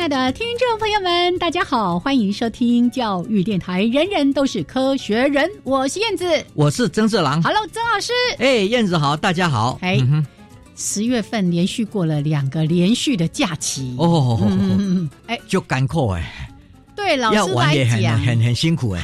[0.00, 10.00] 爱的听众朋友们，大家好，欢迎收听教育电台，人人都是科学人，我是燕子，我是曾志郎，Hello，曾老师，哎，燕子好，大家好，哎，
[10.74, 13.94] 十月份连续过了两个连续的假期。
[13.98, 14.40] 哦，
[15.26, 16.50] 哎，就赶扣哎，
[16.96, 18.18] 对，老师来讲。
[18.18, 19.02] 很很辛苦哎，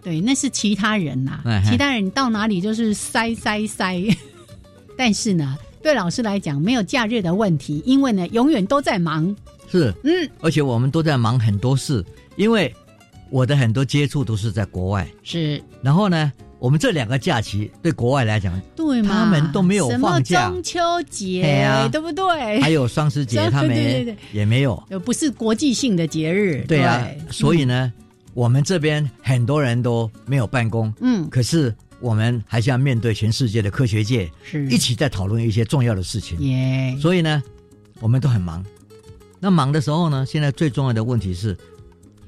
[0.00, 4.00] 对，那是其他人呐，其他人到哪里就是塞塞塞，
[4.96, 9.34] 但是呢，对老师来讲没有假日的问题，因为呢，永远都在忙。
[9.70, 12.04] 是，嗯，而且我们都在忙很多事，
[12.36, 12.74] 因为
[13.30, 15.06] 我的很多接触都是在国外。
[15.22, 20.48] 是，然后呢，我们这两个假期对国外来讲，对他们都没有放假。
[20.48, 22.60] 中秋节，对不对？
[22.60, 26.64] 还有双十节，他们也没有，不是国际性的节日。
[26.68, 27.92] 对啊，所以呢，
[28.32, 30.92] 我们这边很多人都没有办公。
[31.00, 36.38] 嗯，可是我们还是要面对全世界的科学界，是一起在讨论一些重要的事情。
[36.40, 37.42] 耶，所以呢，
[38.00, 38.64] 我们都很忙。
[39.38, 40.24] 那忙的时候呢？
[40.26, 41.56] 现在最重要的问题是，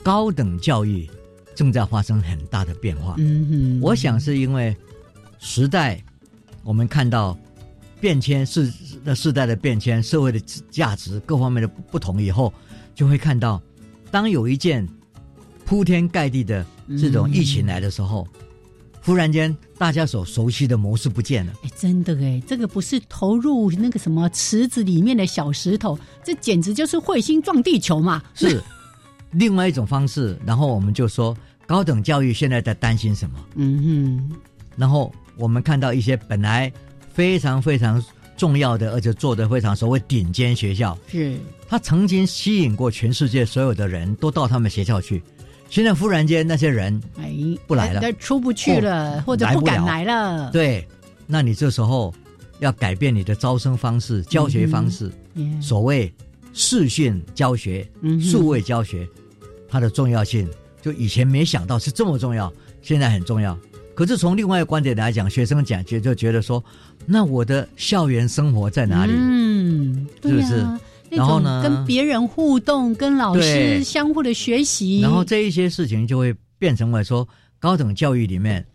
[0.02, 1.08] 高等教育
[1.54, 3.14] 正在发生很大的变化。
[3.18, 4.76] 嗯哼，我想是因为
[5.38, 6.02] 时代，
[6.62, 7.36] 我们看到
[8.00, 8.72] 变迁世
[9.04, 10.38] 的时代的变迁，社会的
[10.70, 12.52] 价值各方面的不同以后，
[12.94, 13.60] 就会看到，
[14.10, 14.88] 当有一件
[15.64, 16.64] 铺天盖地的
[17.00, 18.26] 这种疫情来的时候。
[19.08, 21.52] 忽然间，大家所熟悉的模式不见了。
[21.64, 28.22] 哎，真的哎，这个不是投入那个什么池子里面的小石头，这简直就是彗星撞地球嘛！
[28.34, 28.62] 是
[29.30, 30.38] 另外一种方式。
[30.44, 31.34] 然后我们就说，
[31.66, 33.38] 高等教育现在在担心什么？
[33.54, 33.82] 嗯
[34.28, 34.36] 哼。
[34.76, 36.70] 然后我们看到一些本来
[37.10, 38.04] 非常非常
[38.36, 45.22] 重要的，而且做的非常所谓顶尖学校，是他曾经吸引过全世界所有的人都到他们学校去。
[45.68, 47.32] 现在忽然间那些人哎
[47.66, 50.50] 不来了，出不去了，或者不敢来了。
[50.50, 50.86] 对，
[51.26, 52.12] 那你这时候
[52.58, 55.10] 要改变你的招生方式、教学方式。
[55.60, 56.12] 所谓
[56.52, 57.88] 视讯教学、
[58.20, 59.06] 数位教学，
[59.68, 60.48] 它的重要性
[60.82, 62.52] 就以前没想到是这么重要，
[62.82, 63.56] 现在很重要。
[63.94, 66.64] 可是从另外一个观点来讲，学生讲就就觉得说，
[67.04, 69.12] 那我的校园生活在哪里？
[69.14, 70.66] 嗯，是不是？
[71.10, 77.26] 然后呢，跟别人互动，跟老师相互的学习，然后这一些事情就会变成了说
[77.58, 78.66] 高等教育里面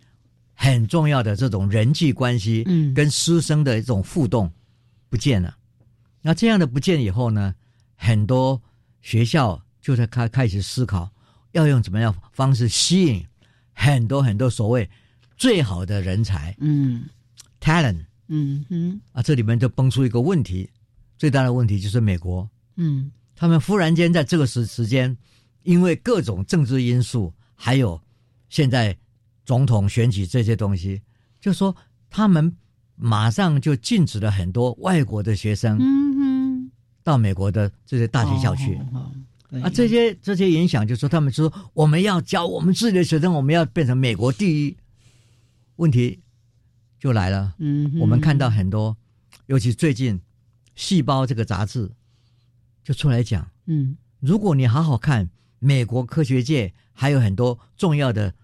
[0.54, 4.50] 很重要的这种人际关系，嗯，跟师生的一种互动
[5.08, 5.56] 不见了。
[6.22, 7.54] 那这样的不见以后呢，
[7.96, 8.60] 很多
[9.02, 11.10] 学校就在开开始思考
[11.52, 13.24] 要用怎么样方式吸引
[13.72, 14.88] 很多很多所谓
[15.36, 17.04] 最好的人才，嗯
[17.60, 20.70] ，talent，嗯哼，啊，这里面就蹦出一个问题。
[21.24, 22.46] 最大的问题就是美国，
[22.76, 25.16] 嗯，他们忽然间在这个时时间，
[25.62, 27.98] 因为各种政治因素，还有
[28.50, 28.94] 现在
[29.42, 31.00] 总统选举这些东西，
[31.40, 31.74] 就说
[32.10, 32.54] 他们
[32.94, 36.70] 马上就禁止了很多外国的学生，嗯哼，
[37.02, 38.78] 到美国的这些大学校去，
[39.62, 44.76] 啊，这些这些影响，就说他们说我们要教我们自己的学生，我们要变成美国第一，
[45.76, 46.20] 问题
[46.98, 48.94] 就来了，嗯，我们看到很多，
[49.46, 50.20] 尤其最近。
[50.74, 51.90] 细胞这个杂志
[52.82, 58.34] 就出来讲，嗯，如果你好好看美国科学界还有很多重要的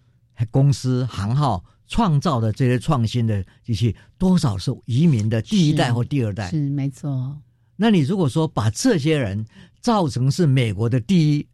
[0.51, 7.41] 公司行号创造的这些创新的机器，多少是移民的第一代或第二代，是没错。
[7.77, 9.45] 那你如果说把这些人
[9.81, 11.49] 造成是美国的第一，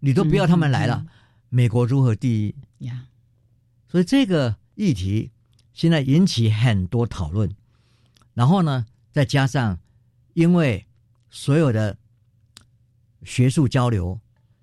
[0.00, 1.04] 你都不要他们来了，
[1.48, 3.08] 美国如何第一呀？
[3.88, 5.30] 所以这个议题
[5.72, 7.54] 现在引起很多讨论，
[8.34, 9.78] 然后呢，再加上。
[10.34, 10.84] 因为
[11.30, 11.96] 所有的
[13.22, 14.20] 学术交流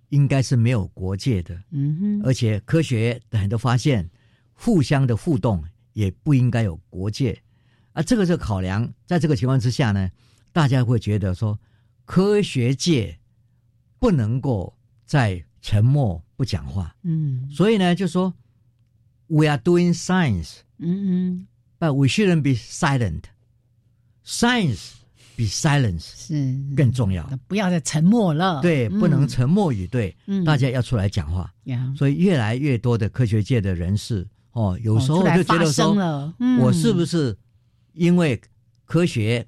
[0.10, 4.10] 应该是没有国界的，嗯哼，而且科学的很多发现
[4.54, 5.64] 互相的互动
[5.94, 7.42] 也不应该有国界，
[7.94, 10.10] 啊，这个是考量，在这个情况之下呢，
[10.52, 11.60] 大家会觉得说
[12.06, 13.20] 科学界
[14.00, 14.76] 不能够
[15.06, 16.96] 再沉默不讲话。
[17.04, 18.34] 嗯，所以呢，就说
[19.28, 20.88] We are doing science，嗯
[21.38, 23.26] 嗯，but we shouldn't be silent.
[25.40, 28.62] 比 silence 是更重要，不要再沉默了。
[28.62, 30.14] 对，不能沉默以对，
[30.46, 31.50] 大家要出来讲话。
[31.96, 35.96] 所以越来越多的科学界的人士哦，有时候就觉得说，
[36.60, 37.34] 我是不是
[37.94, 38.38] 因为
[38.84, 39.48] 科学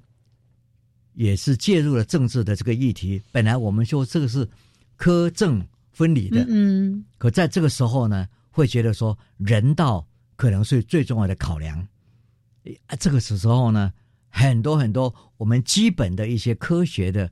[1.12, 3.20] 也是介入了政治的这个议题？
[3.30, 4.48] 本来我们说这个是
[4.96, 11.86] 科政分离的，嗯，可在这个时候呢，会觉得说人道可能是最重要的考量。
[12.86, 13.92] 啊，这个时候呢？
[14.34, 17.30] 很多很多，我们基本的一些科学的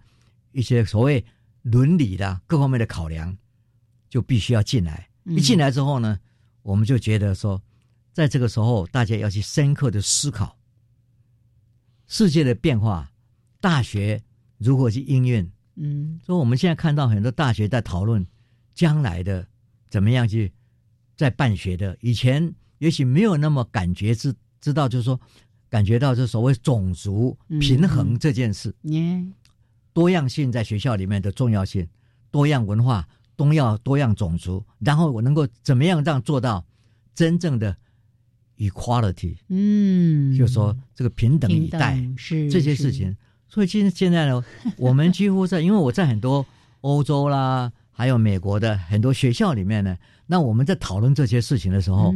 [0.53, 1.25] 一些所谓
[1.63, 3.37] 伦理的各方面的考量，
[4.11, 5.09] 就必须要进来。
[5.25, 6.21] 一进来之后呢，
[6.63, 7.61] 我们就觉得说，
[8.13, 10.59] 在这个时候，大家要去深刻的思考
[12.07, 13.11] 世界的变化，
[13.61, 14.23] 大学
[14.59, 15.51] 如何去应用。
[15.77, 18.25] 嗯，所以我们现在看到很多大学在讨论
[18.75, 19.49] 将来的
[19.89, 20.53] 怎么样去
[21.17, 21.97] 在办学的。
[22.03, 25.19] 以前也许没有那么感觉知知道，就是说。
[25.71, 28.75] 感觉到这所谓种族平衡这件事，
[29.93, 31.89] 多样性在学校里面的重要性，
[32.31, 36.67] 多样文化、多样多样种族，然后我能够怎么样让做到
[37.15, 37.77] 真正的
[38.59, 39.37] equality？
[39.49, 43.17] 嗯，就说这个平等以待是这些事情。
[43.49, 44.45] 所以今现在呢，
[44.77, 46.45] 我们几乎在，因为我在很多
[46.83, 47.73] 欧洲啦。
[47.93, 49.95] 还有美国的很多学校里面呢，
[50.33, 52.15] 那我们在讨论这些事情的时候，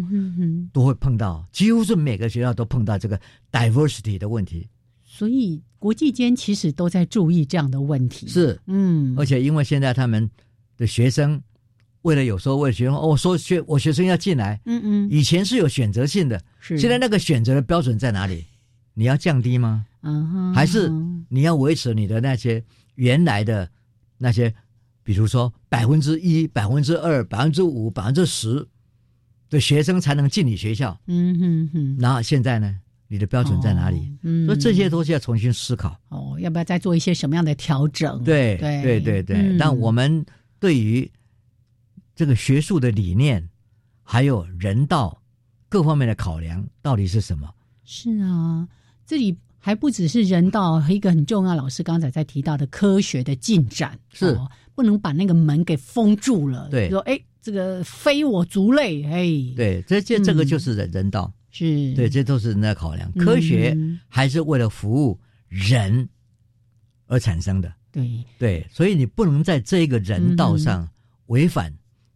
[0.72, 3.20] 都会碰到，几乎是每个学校都碰到这个
[3.50, 4.68] diversity 的问题。
[5.02, 8.28] 所以国际间其实都在注意这样的问题。
[8.28, 10.30] 是，嗯，而且因为现在他们
[10.76, 11.42] 的学生
[12.02, 18.44] 为了有时候为了学生哦，说学我学生要进来，嗯嗯，以前是有选择性的，是现在那个选择的标准在哪里？
[18.94, 19.84] 你要降低吗？
[20.02, 20.88] 嗯哼，还是
[21.28, 22.62] 你要维持你的那些
[22.94, 23.68] 原来的
[24.18, 24.54] 那些？
[25.04, 28.66] 比如说，百分之一、百分之二、百分之五、百分之十
[29.50, 30.98] 的学生才能进你学校。
[31.06, 31.96] 嗯哼哼。
[31.98, 32.80] 那现在呢？
[33.06, 34.10] 你的标准在哪里？
[34.22, 36.00] 嗯，所以这些东西要重新思考。
[36.08, 38.24] 哦，要不要再做一些什么样的调整？
[38.24, 39.56] 对对对对对。
[39.58, 40.24] 但我们
[40.58, 41.08] 对于
[42.16, 43.46] 这个学术的理念，
[44.02, 45.22] 还有人道
[45.68, 47.48] 各方面的考量，到底是什么？
[47.84, 48.66] 是啊，
[49.06, 49.36] 这里。
[49.58, 51.54] 还不只是人道，一个很重要。
[51.54, 54.38] 老师刚才在提到的科学的进展，是
[54.74, 56.68] 不能把那个门给封住了。
[56.70, 63.10] 对，说哎，这个非我族类，哎，对，这这这个就是人人道，是对，这都是人的考量。
[63.12, 63.76] 科学
[64.08, 66.08] 还是为了服务人
[67.06, 70.88] 而产生的，对对，所以你不能在这个人道上
[71.26, 71.72] 违反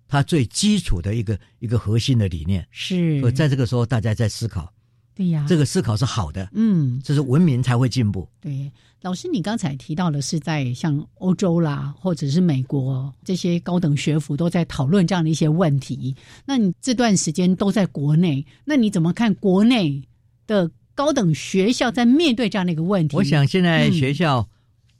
[0.08, 2.66] 它最基础的一个一个核心的理念。
[2.70, 4.72] 是，所以在这个时候，大家在思考。
[5.18, 8.28] 对呀，这个思考是好的，嗯，这是文明才会进步。
[8.40, 8.70] 对，
[9.02, 16.14] 老师，你刚才提到的是在像欧洲啦，或者是美国这些高等学府都在讨论这样的一些问题。
[16.44, 20.00] 那你这段时间都在国内，那你怎么看国内
[20.46, 23.16] 的高等学校在面对这样的一个问题？
[23.16, 24.48] 我想现在学校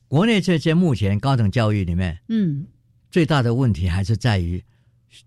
[0.09, 2.67] 国内这些目前高等教育里面，嗯，
[3.09, 4.65] 最大的问题还是在于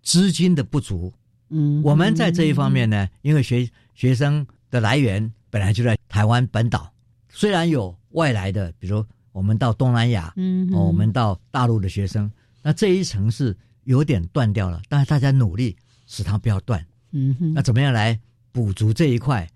[0.03, 1.13] 资金的不足。
[1.47, 4.45] 嗯，我们在这一方面呢，因为学学生。
[4.71, 6.91] 的来源本来就在台湾本岛，
[7.29, 12.31] 虽然有外来的，比如我们到东南亚，嗯，我们到大陆的学生，
[12.63, 15.75] 那这一层是有点断掉了，但是大家努力
[16.07, 18.17] 使它不要断，嗯哼，那怎么样来
[18.53, 19.47] 补足这一块？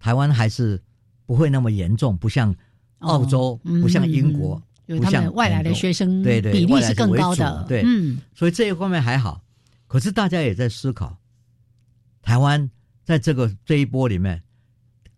[0.00, 0.82] 台湾还是
[1.24, 2.54] 不会那么严重，不像
[2.98, 9.40] 澳洲，不像英国，不像外来的学生，对对，比例是更高的，对，嗯，所以这一方面还好，
[9.86, 11.16] 可是大家也在思考，
[12.22, 12.68] 台湾
[13.04, 14.42] 在这个这一波里面。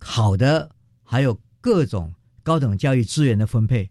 [0.09, 0.71] 好的，
[1.03, 3.91] 还有各种高等教育资源的分配，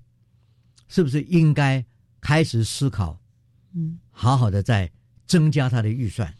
[0.87, 1.85] 是不是应该
[2.21, 3.21] 开始思考？
[3.73, 4.89] 嗯，好好的在
[5.27, 6.33] 增加它的预算，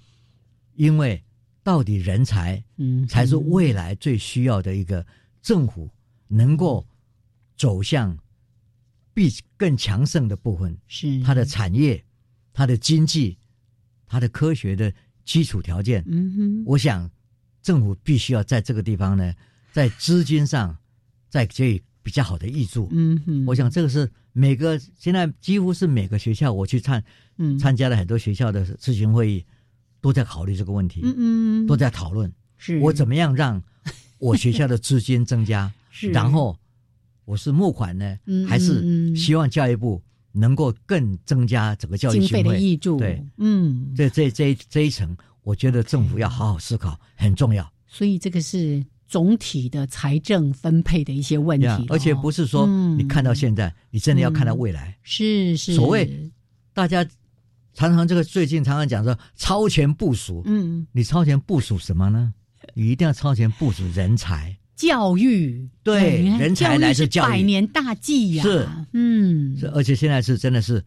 [0.75, 1.21] 因为
[1.61, 5.05] 到底人才，嗯，才是未来最需要的一个
[5.41, 5.91] 政府
[6.29, 6.87] 能够
[7.57, 8.17] 走向
[9.13, 12.03] 必更强盛的部分，是它的产业、
[12.53, 13.37] 它的经济、
[14.07, 14.91] 它的科学的
[15.25, 16.01] 基础条件。
[16.07, 17.11] 嗯哼，我想
[17.61, 19.33] 政府必须要在这个地方呢。
[19.75, 20.73] 在资金上，
[21.27, 22.87] 再给予比较好的益助。
[22.93, 27.03] 嗯哼，我想这个是每个现在几乎是每个学校我去参，
[27.39, 29.45] 嗯，参加了很多学校的咨询会议，
[29.99, 31.01] 都在考虑这个问题。
[31.03, 33.61] 嗯嗯，都在讨论，是我怎么样让
[34.17, 35.69] 我学校的资金增加？
[35.91, 36.57] 是，然后
[37.25, 38.17] 我是募款呢，
[38.47, 40.01] 还是希望教育部
[40.31, 42.97] 能够更增加整个教育经费的益助？
[42.97, 45.13] 对，嗯，这这这这一层，
[45.43, 47.69] 我觉得政府要好好思考，很重要。
[47.87, 48.81] 所以这个是。
[49.07, 52.65] 总体的财政分配的一些问题，而且不是说
[52.97, 54.97] 你看到现在，你真的要看到未来。
[55.03, 56.29] 是是，所谓
[56.73, 57.05] 大家
[57.73, 62.33] 常常这个最近常常讲说超前部署，嗯，你超前部署什么呢？
[62.73, 70.83] 你一定要超前部署人才、教育，对，人才来自教育，百年大计呀，是，嗯，是，而且现在是真的是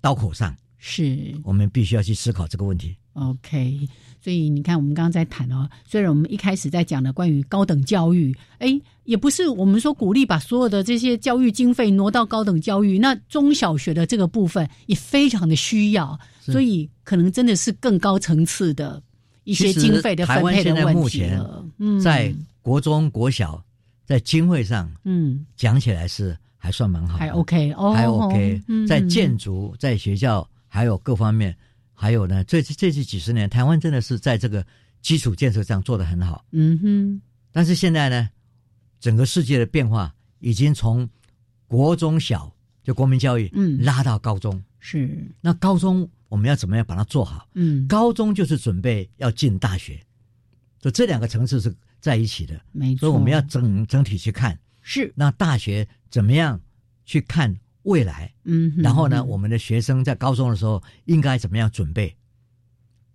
[0.00, 1.38] 刀口上，是。
[1.44, 2.96] 我们必须要去思考这个问题。
[3.20, 3.88] OK。
[4.22, 19.02] 所以你看，我们刚刚在谈哦，虽然我们一开始在讲的关于高等教育，哎，也不是我们说鼓励把所有的这些教育经费挪到高等教育，那中小学的这个部分也非常的需要，所以可能真的是更高层次的
[19.44, 21.64] 一些经费的分配的问题了。
[21.78, 23.64] 嗯，在国中国小
[24.04, 31.56] 在经费上，嗯，讲起来是还算蛮好，还 OK，还 OK，在建筑在学校还有各方面。
[32.00, 34.66] 还有呢，这这这几十年，台湾真的是在这个
[35.02, 36.46] 基础建设上做得很好。
[36.52, 37.22] 嗯哼。
[37.52, 38.30] 但是现在呢，
[38.98, 41.06] 整个世界的变化已经从
[41.66, 42.50] 国中小
[42.82, 44.64] 就国民教育，嗯，拉到高中。
[44.78, 45.30] 是。
[45.42, 47.46] 那高中我们要怎么样把它做好？
[47.52, 47.86] 嗯。
[47.86, 50.00] 高中就是准备要进大学，
[50.80, 52.58] 就这两个层次是在一起的。
[52.72, 53.00] 没错。
[53.00, 54.58] 所以我们要整整体去看。
[54.80, 55.12] 是。
[55.14, 56.58] 那大学怎么样
[57.04, 57.54] 去看？
[57.82, 62.14] 未来，嗯，然后呢，我们的学生在高中的时候应该怎么样准备？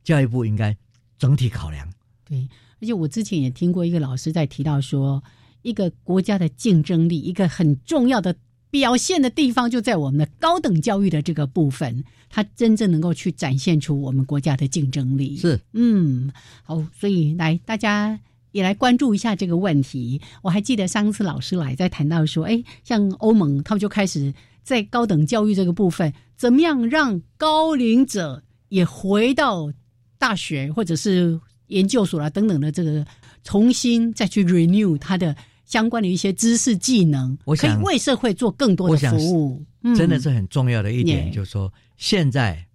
[0.03, 0.75] 教育部应该
[1.17, 1.87] 整体考量。
[2.23, 2.47] 对，
[2.81, 5.23] 而且我之前也听过一个老师在提到说，
[5.61, 8.35] 一个国家的竞争力，一个很重要的
[8.69, 15.37] 表现的地方，就在我们的高等教育的这个部分，它真正能够去展现出我们国家的竞争力。
[15.37, 16.31] 是，嗯，
[16.63, 18.19] 好，所以来大家。
[18.55, 20.21] 也来关注一下这个问题。
[20.41, 24.33] 我还记得上次老师来在谈到说，哎，像欧盟他们就开始
[24.65, 29.71] 在高等教育这个部分，怎么样让高龄者也回到
[30.17, 33.05] 大学或者是研究所啦等等的这个
[33.45, 39.63] 重新再去 renew 他的相关的一些知识技能，可以为社会做更多的服务。
[39.95, 42.65] 真的是很重要的一点，就是说现在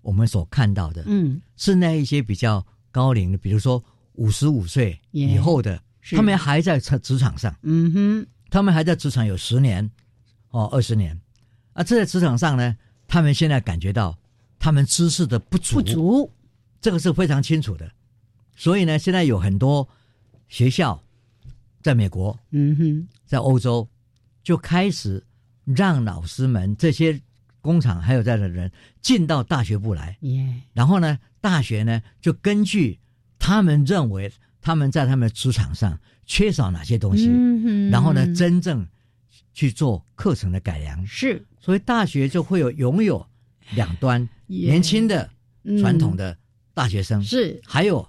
[0.00, 3.80] 我们所看到的，嗯，是那一些比较高龄的，比如说。
[4.18, 5.78] 五十五岁以后的，
[6.12, 9.90] 他们还在职职场上，嗯哼，他们还在职场有十年，
[10.52, 11.20] 哦，二十年，
[11.76, 14.18] 啊，这在职场上呢，他们现在感觉到
[14.58, 16.32] 他们知识的不足，不足，
[16.80, 17.90] 这个是非常清楚的，
[18.56, 19.88] 所以呢，现在有很多
[20.48, 21.00] 学校，
[21.82, 23.88] 在美国，嗯哼，在欧洲，
[24.42, 25.22] 就开始
[25.64, 27.20] 让老师们这些
[27.60, 32.98] 工厂还有在的人进到大学部来，耶，然后呢，大学呢就根据。
[33.38, 38.84] 他们认为他们在他们职场上缺少哪些东西，嗯然后呢，真正
[39.52, 41.06] 去做课程的改良。
[41.06, 43.26] 是，所以大学就会有拥有
[43.74, 45.28] 两端，年轻的
[45.80, 46.38] 传统的
[46.72, 48.08] 大学生是，还有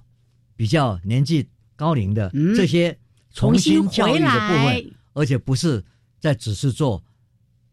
[0.55, 2.95] 比较年纪高龄的这些
[3.33, 5.83] 重新教育的部分，而且不是
[6.19, 7.03] 在只是做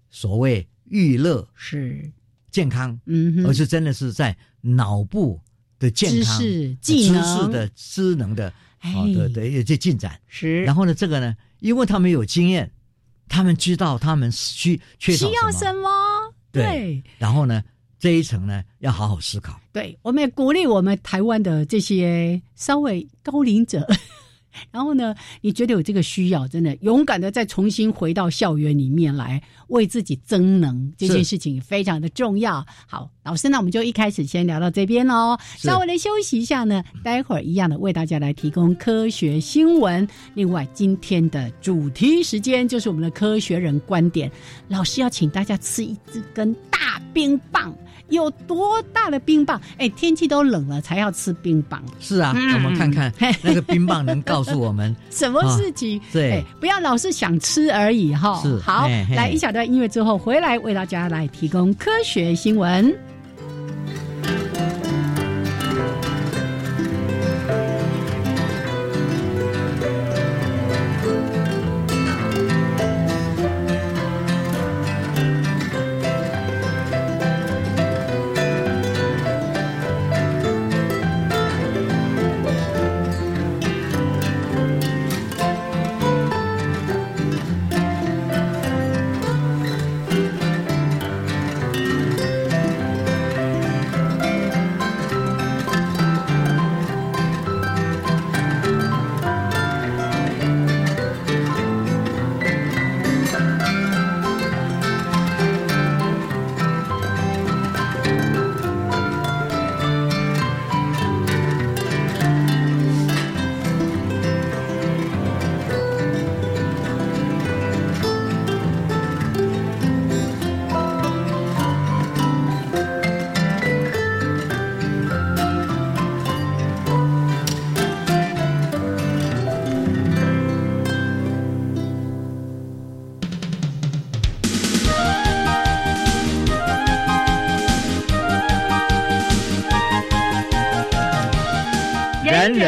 [0.09, 2.11] 所谓娱乐是。
[2.51, 5.39] 健康，嗯，而是真的是在脑部。
[5.77, 6.39] 的健康、
[6.81, 10.19] 知识的、知能的，好的的一些进展。
[10.29, 10.63] 是。
[10.63, 12.71] 然后呢，这个呢，因为他们有经验，
[13.29, 15.89] 他们知道他们需缺少什么，
[16.53, 17.03] 对。
[17.19, 17.63] 然后呢，
[17.99, 19.61] 这一层呢，要好好思考。
[19.73, 23.87] 对，我们也鼓励我们台湾的这些稍微高龄者。
[24.71, 25.15] 然后呢？
[25.41, 32.65] 你觉得有这个需要，真的勇敢的再重新回到校园里面来，为自己增能，这件事情非常的重要。
[32.87, 35.39] 好，老师，那我们就一开始先聊到这边喽。
[35.57, 40.07] 稍微的休息一下呢，待会儿一样的为大家来提供科学新闻。
[40.35, 44.31] 另外，今天的主题时间就是我们的科学人观点。
[44.69, 46.79] 老师要请大家吃一只根大
[47.13, 47.75] 冰棒。
[48.11, 49.59] 有多大的冰棒？
[49.79, 51.83] 哎，天气都冷了，才要吃冰棒。
[51.99, 55.99] 是啊，我们看看那个冰棒能告诉我们 什么事情？
[56.13, 58.41] 对，不要老是想吃而已哈。
[58.43, 58.87] 是，好，
[59.17, 62.95] 来一小段音乐之后回来为大家来提供科学新闻。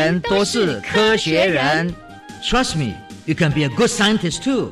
[0.06, 1.92] 人人都是科学人。
[2.40, 2.94] Trust me,
[3.24, 4.70] you can be a good scientist too.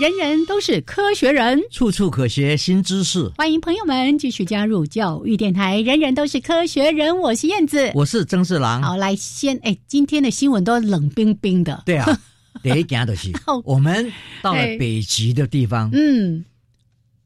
[0.00, 3.30] 人人都是科学人，处处可学新知识。
[3.36, 5.80] 欢迎朋友们继续加入教育电台。
[5.80, 8.82] 人人都是科学人，我是燕子，我是曾四郎。
[8.82, 11.84] 好，来先哎，今天的新闻都冷冰冰的。
[11.86, 12.20] 对啊，
[12.64, 13.30] 第一件的是
[13.62, 15.88] 我们到了北极的地方。
[15.92, 16.44] 嗯。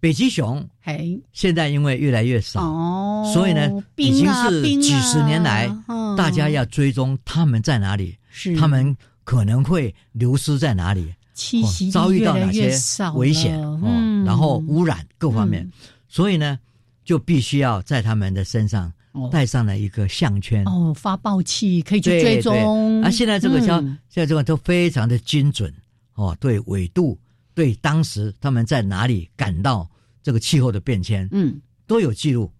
[0.00, 5.70] 北极熊，嘿，现在因为越来越少，哦，所以呢，已经是几十年来，
[6.16, 8.56] 大家要追踪他们在哪里，是。
[8.56, 12.72] 他们可能会流失在哪里，栖息遭遇到哪些
[13.16, 15.70] 危险，嗯，然后污染各方面，
[16.08, 16.58] 所以呢，
[17.04, 18.90] 就必须要在他们的身上
[19.30, 23.78] 带上了一个项圈，哦，发报器可以去追踪，啊，现在这个叫
[24.08, 25.70] 现在这个都非常的精准，
[26.14, 27.18] 哦，对纬度。
[27.52, 29.86] 对，当时他们在哪里感到
[30.22, 32.52] 这个气候的变迁，嗯，都有记录。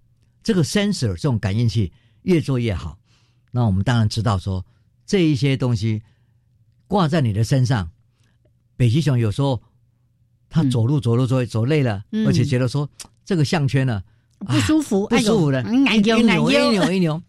[0.43, 2.99] 这个 sensor 这种感应器越做越好，
[3.51, 4.65] 那我们当然知道说
[5.05, 6.03] 这一些东西
[6.87, 7.91] 挂在你的身上。
[8.77, 9.63] 北极熊有时候
[10.49, 12.89] 他走路走路走走累了，而且觉得说
[13.25, 14.03] 这个项圈呢
[14.39, 16.19] 不舒服，不舒服的，一扭
[16.51, 17.23] 一扭一扭，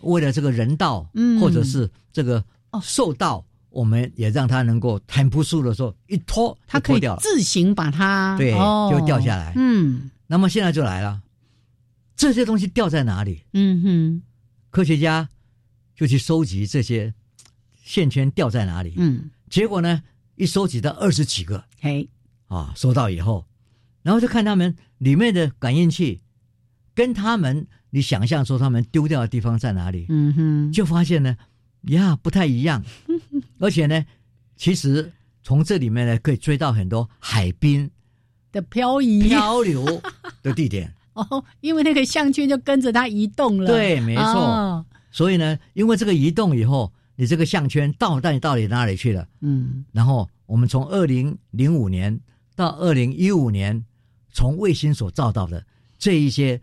[0.00, 1.08] 为了这个人道，
[1.40, 2.44] 或者是这个
[2.82, 3.46] 受到。
[3.76, 8.52] 我们也让它能够弹不舒服的时候一拖，它可以自行把它对，
[8.90, 9.52] 就掉下来。
[9.54, 11.20] 嗯，那么现在就来了，
[12.16, 13.42] 这些东西掉在哪里？
[13.52, 14.22] 嗯哼，
[14.70, 15.28] 科学家
[15.94, 17.12] 就去收集这些
[17.84, 18.94] 线圈掉在哪里。
[18.96, 20.02] 嗯，结果呢，
[20.36, 21.62] 一收集到二十几个。
[21.78, 22.08] 嘿，
[22.46, 23.44] 啊，收到以后，
[24.02, 26.22] 然后就看他们里面的感应器，
[26.94, 30.06] 跟他们你想象说他们丢掉的地方在哪里？
[30.08, 31.36] 嗯哼，就发现呢。
[31.82, 32.82] 呀，不太一样，
[33.58, 34.04] 而且呢，
[34.56, 37.90] 其实从这里面呢，可以追到很多海滨
[38.52, 40.02] 的漂移、漂流
[40.42, 41.44] 的地点哦。
[41.60, 44.84] 因为那个项圈就跟着它移动了，对，没错。
[45.10, 49.26] 所以呢，因为这个移动以后，你这个项圈到底到底哪里去了？
[49.40, 49.84] 嗯。
[49.92, 52.20] 然后我们从二零零五年
[52.54, 53.84] 到二零一五年，
[54.32, 55.64] 从卫星所照到的
[55.98, 56.60] 这一些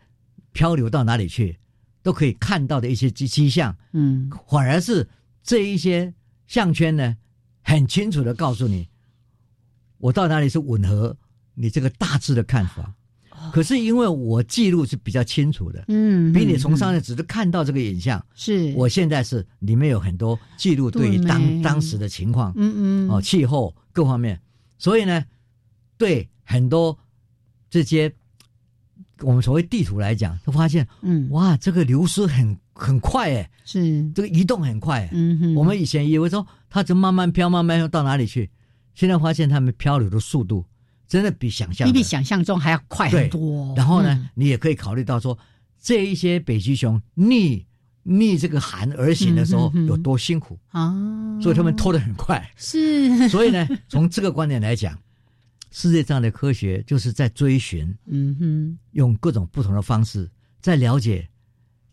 [0.51, 1.57] 漂流到哪里去？
[2.03, 5.07] 都可以看到的一些迹迹象，嗯，反而是
[5.41, 6.13] 这一些
[6.47, 7.17] 项圈呢，
[7.61, 8.87] 很清楚的告诉你，
[9.97, 11.17] 我到哪里是吻合
[11.55, 12.93] 你这个大致的看法。
[13.51, 18.73] 可是因为我记录是比较清楚的，嗯，比你从上面只是看到这个影像，是。
[18.75, 24.41] 我现在是里面有很多记录对于当当时的情况，嗯嗯，哦，气候各方面，
[24.77, 25.25] 所以呢，
[25.97, 26.97] 对很多
[27.69, 28.13] 这些。
[29.23, 35.55] 我们所谓地图来讲，都发现，嗯，哇，这个流失很很快哎，是这个移动很快，嗯哼。
[35.55, 38.49] 我们以前以为说它就慢慢飘，慢慢到哪里去，
[38.93, 40.65] 现在发现它们漂流的速度
[41.07, 43.73] 真的比想象比比想象中还要快很多。
[43.75, 45.37] 然后呢，你也可以考虑到说，
[45.81, 47.65] 这一些北极熊逆
[48.03, 50.93] 逆这个寒而行的时候有多辛苦啊，
[51.41, 52.51] 所以他们拖得很快。
[52.55, 54.97] 是， 所以呢，从这个观点来讲。
[55.75, 60.29] 世界上的科学就是在追寻，嗯哼，用各种不同的方式
[60.61, 61.27] 在了解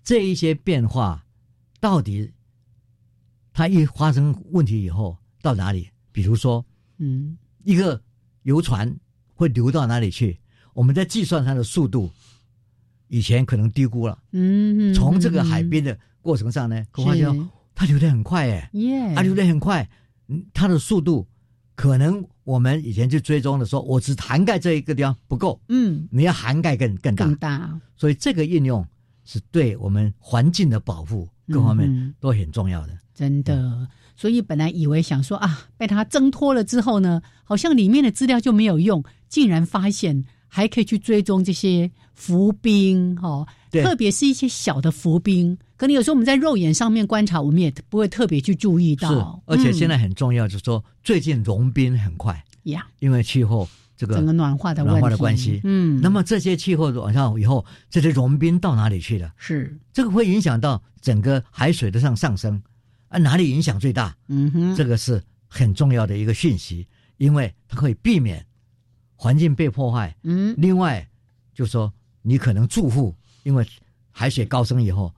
[0.04, 1.24] 这一些变化
[1.80, 2.30] 到底
[3.54, 5.88] 它一发生问题以后到哪里？
[6.12, 6.62] 比如说，
[6.98, 7.98] 嗯，一个
[8.42, 8.94] 游船
[9.34, 10.38] 会流到哪里去？
[10.74, 12.12] 我们在计算它的速度，
[13.08, 19.88] 以前可能低估了，嗯，从这个海边的过程上呢，可发现它流得很快，哎，耶，它流得很快，
[20.28, 21.26] 嗯，它的速度。
[21.76, 27.80] 可能我们以前去追踪的时候，我只涵盖这一个地方不够，嗯，你要涵盖更更大，更大。
[27.96, 28.84] 所以这个应用
[29.24, 32.98] 是对我们环境的保护各方面都很重要的。
[33.14, 33.86] 真的，
[34.16, 43.46] 所以本来以为想说啊，被它挣脱了之后呢，好像里面的资料就没有用，竟然发现还可以去追踪这些浮冰，哈。
[43.70, 49.08] 特别是一些小的浮冰，可能有时候我们在肉眼上面观察，我们也不会特别去注意到。
[49.08, 49.16] 是，
[49.46, 53.66] 而且现在很重要，就是说最近融冰很快呀，因为气候
[53.96, 55.58] 这个整个暖化的暖化的关系。
[55.64, 59.32] 嗯，那么这些气候往上以后，这些融冰到哪里去了？
[59.38, 62.62] 是，这个会影响到整个海水的上上升
[63.08, 64.14] 啊，哪里影响最大？
[64.28, 68.44] 嗯哼，这个是很重要的一个讯息，因为它可以避免
[69.16, 70.14] 环境被破坏。
[70.24, 71.08] 嗯，另外
[71.54, 71.90] 就是说
[72.20, 73.14] 你可能住户。
[73.42, 73.66] 因为
[74.10, 75.10] 海水高升以后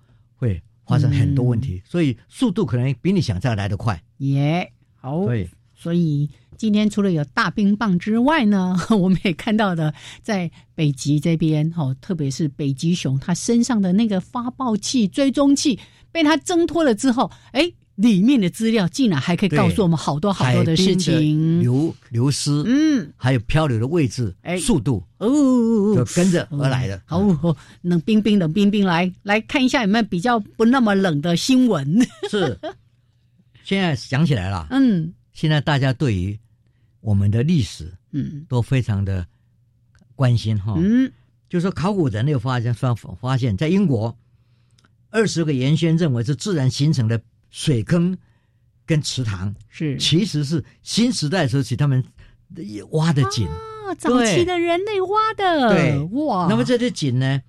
[0.42, 4.02] 会发生很多问题，所以速度可能比你想象来得快。
[4.18, 15.78] 耶，好，对，所以今天除了有大冰棒之外呢， 我们也看到的，在北极这边，哦，特别是北极熊，它身上的那个发报器、追踪器
[16.10, 27.00] 被它挣脱了之后，哎，里面的资料竟然还可以告诉我们好多好多的事情，流流失，嗯，还有漂流的位置、速度，哦，就跟着而来的。
[27.04, 27.20] 好，
[27.82, 32.00] 冷冰冰，冷冰冰，来来看一下有没有比较不那么冷的新闻。
[32.30, 32.58] 是，
[33.62, 36.38] 现在想起来了，嗯，现在大家对于
[37.00, 39.26] 我们的历史，嗯，都非常的
[40.16, 41.12] 关心哈，嗯，
[41.50, 44.16] 就说考古人类发现发发现，在英国
[45.10, 47.20] 二十个岩轩认为是自然形成的。
[47.52, 48.18] 水坑
[48.84, 52.04] 跟池塘是，其实是新时代时期他们
[52.90, 53.46] 挖的井。
[53.46, 55.98] 啊，早期的人类挖的，对。
[56.24, 56.46] 哇。
[56.48, 57.42] 那么这些井呢，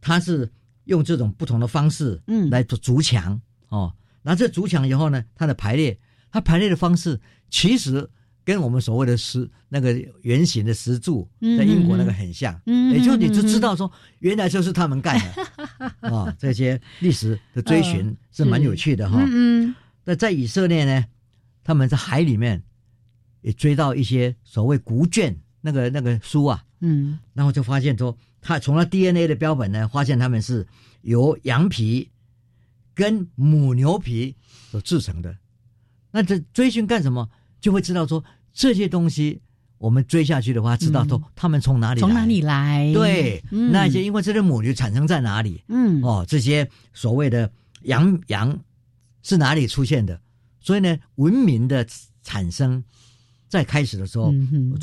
[0.00, 0.50] 它是
[0.84, 3.94] 用这种不同的方式，嗯，来做筑墙哦。
[4.22, 8.08] 然后这筑墙以后呢，它的排列，它排列的方式其实
[8.44, 16.34] 跟我们所谓的石那个圆形的石柱，在英国那个很像，嗯，也就你就知道说，原来就是他们干的啊。
[16.38, 18.16] 这些历史的追寻。
[18.34, 19.74] 是蛮有趣的哈，嗯，
[20.04, 21.04] 那在以色列呢，
[21.62, 22.62] 他们在海里面
[23.42, 30.66] 也追到一些所谓古卷那个那个书啊，嗯，然后就发现说，他从了 DNA 的标本呢，发现他们是
[31.02, 32.08] 由羊皮
[32.94, 34.34] 跟母牛皮
[34.70, 35.36] 所制成的。
[36.10, 37.28] 那这追寻干什么？
[37.62, 38.22] 就会知道说
[38.52, 39.40] 这些东西，
[39.78, 42.92] 我们追下去的话，知道说他们从哪里从哪里来？
[42.92, 45.62] 对，那些因为这些母牛产生在哪里？
[45.68, 47.50] 嗯，哦，这些所谓的。
[47.86, 48.56] 羊羊
[49.24, 50.20] 是哪里出现的？
[50.60, 51.84] 所以呢，文明的
[52.22, 52.84] 产生
[53.48, 54.30] 在开始的时候，我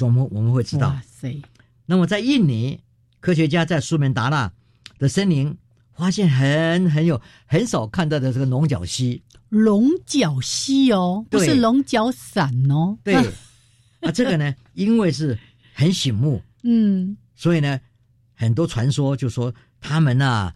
[0.09, 0.89] 们我们会知道。
[0.89, 1.41] 哇塞
[1.85, 2.81] 那么在印尼，
[3.21, 4.51] 科学家在苏门答腊
[4.97, 5.55] 的森林
[5.99, 9.21] 发现很很有很少看到的这个龙角蜥。
[9.49, 12.97] 龙角蜥哦，不是龙角散哦。
[13.03, 13.13] 对，
[14.01, 15.37] 啊，这个呢，因为是
[15.73, 17.79] 很醒目，嗯，所以呢，
[18.33, 20.51] 很多传说就说他们呐。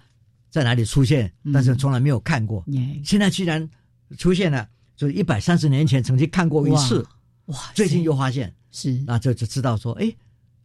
[0.50, 1.34] 在哪里出现？
[1.52, 2.64] 但是从来没有看过。
[3.04, 3.68] 现在居然
[4.20, 7.04] 出现了，就一百三十年前曾经看过一次，
[7.46, 7.58] 哇！
[7.74, 10.14] 最近又发现，是那就就知道说，哎，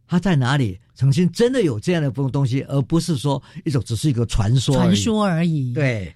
[0.09, 0.79] 它在哪里？
[0.95, 4.73] 曾经真的有这样的东东西，而不是说一种只是一个传说。
[4.73, 5.71] 传说而已。
[5.71, 6.15] 对。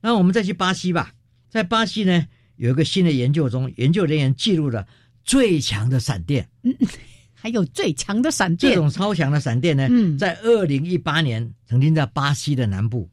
[0.00, 1.12] 那我们再去巴西吧，
[1.50, 4.86] 在巴西呢，有一个新的研究中，研究人员记录了
[5.24, 6.48] 最强的闪电。
[6.62, 6.72] 嗯。
[7.34, 13.10] 还有最强的闪电，这种超强的闪电呢，在二零一八年曾经在巴西的南部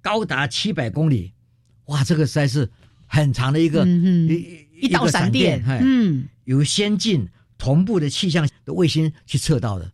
[0.00, 1.32] 高达七百公里，
[1.86, 2.70] 哇，这个实在是
[3.08, 7.26] 很长的一个一一道闪电，嗯，有先进
[7.64, 9.90] 同步的气象的卫星去测到的，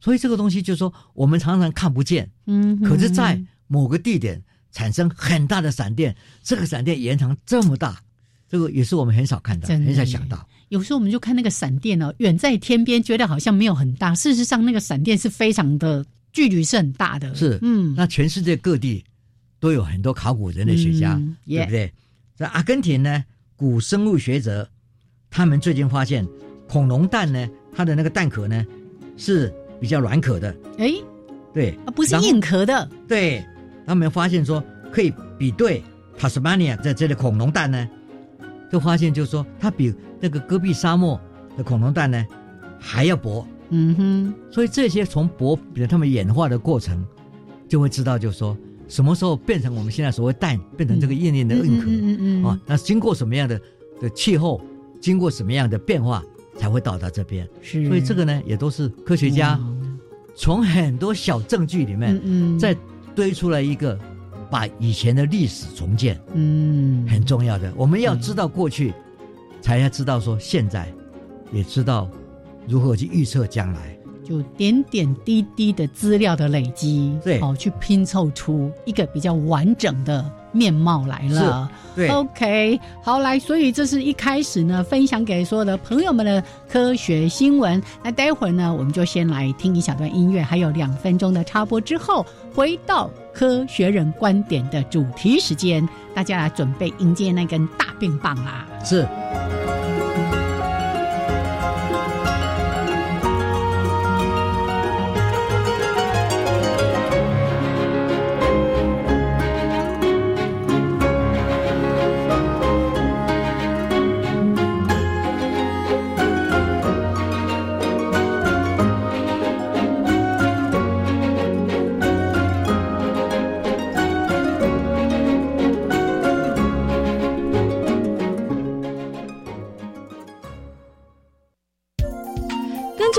[0.00, 8.02] 所以这个东西就是说我们常常看不见，嗯，可是，在某个地点产生很大的闪电，这个闪电延长这么大，
[8.50, 10.44] 这个也是我们很少看到，很少想到。
[10.70, 17.32] 有时候我们就看那个闪电哦，远在天边，觉得好像没有很大，事实上那个闪电是非常的距离是很大的。
[17.36, 19.04] 是，嗯，那全世界各地
[19.60, 21.14] 都有很多考古人类学家，
[21.46, 21.92] 对不对？
[22.34, 24.68] 在阿根廷呢，古生物学者
[25.30, 26.26] 他们最近发现，
[26.68, 28.64] 恐龙蛋呢，它的那个蛋壳呢
[29.16, 30.54] 是比较软壳的。
[30.78, 30.92] 哎，
[31.52, 32.88] 对，啊，不是硬壳的。
[33.08, 33.44] 对，
[33.86, 35.82] 他们发现说可以比对
[36.16, 37.88] 塔斯马尼亚在这里恐龙蛋呢。
[38.70, 41.18] 就发现，就是说，它比那个戈壁沙漠
[41.56, 42.22] 的恐龙蛋呢
[42.78, 43.46] 还要薄。
[43.70, 47.02] 嗯哼，所以这些从薄，比如他们演化的过程，
[47.66, 48.54] 就会知道，就是说，
[48.86, 51.86] 什么时候变成我们现在所谓蛋，变成这个硬硬的硬壳。
[51.88, 53.58] 嗯嗯啊，那经过什么样的
[54.02, 54.60] 的气候，
[55.00, 56.22] 经过什么样的变化，
[56.58, 57.48] 才会到达这边？
[57.62, 57.86] 是。
[57.88, 59.58] 所以这个呢，也都是科学家
[60.34, 62.76] 从很多小证据里面，嗯再
[63.14, 63.98] 堆出来一个。
[64.50, 67.70] 把以前的历史重建，嗯，很重要的。
[67.76, 68.94] 我们要知道过去，
[69.60, 70.90] 才要知道说现在，
[71.52, 72.10] 也知道
[72.66, 73.94] 如何去预测将来。
[74.24, 80.24] 就点点滴滴的资料的累积，对，好去拼凑出一个比较完整的
[80.58, 81.70] 面貌来了。
[81.94, 87.80] 对，OK，好来，所以这是一开始呢，分享给所有的朋友们的科学新闻。
[88.02, 98.66] 那待会儿呢，我们就先来听一小段音乐，还有两分钟的插播之后，回到科学人观点的主题时间，大家来准备迎接那根大冰棒啦！
[98.84, 99.06] 是。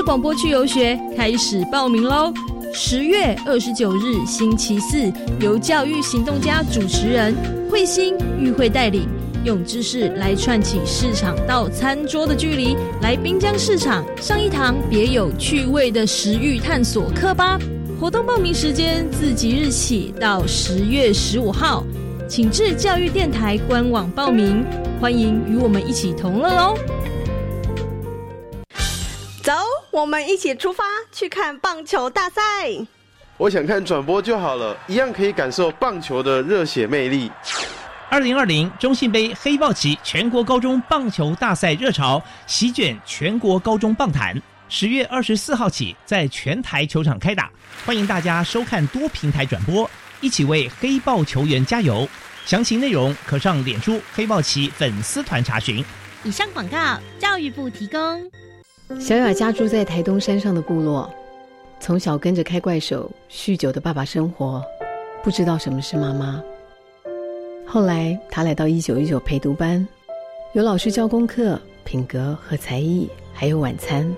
[0.10, 2.34] 广播去游学开始报名喽！
[2.74, 7.32] 十月二十九日星期四，由教育行动家主持人
[7.70, 9.08] 慧心与会带领，
[9.46, 17.60] 用知识来串起市场到餐桌的距离，来滨江市场上一堂别有趣味的食欲探索课吧。
[18.00, 21.86] 活动报名时间自即日起到十月十五号，
[22.28, 24.66] 请至教育电台官网报名。
[25.00, 26.76] 欢迎与我们一起同乐哦！
[29.92, 32.42] 走，我们一起出发去看棒球大赛。
[33.38, 37.32] 我想看转播就好了，一样可以感受棒球的热血魅力。
[38.10, 47.52] 二零二零中信杯黑豹旗全国高中棒球大赛热潮席卷全国高中棒坛，十月二十四号起在全台球场开打，
[47.86, 49.90] 欢迎大家收看多平台转播，
[50.22, 52.08] 一起为黑豹球员加油。
[52.46, 55.86] 详情内容可上脸书黑豹旗粉丝团查询。
[56.24, 58.00] 以上广告，教育部提供。
[58.98, 61.08] 小雅家住在台东山上的部落，
[61.80, 64.64] 从小跟着开怪手、酗酒的爸爸生活，
[65.24, 66.42] 不知道什么是妈妈。
[67.68, 69.88] 后来，他来到一九一九陪读班，
[70.54, 74.12] 有老师教功课、品格和才艺，还有晚餐。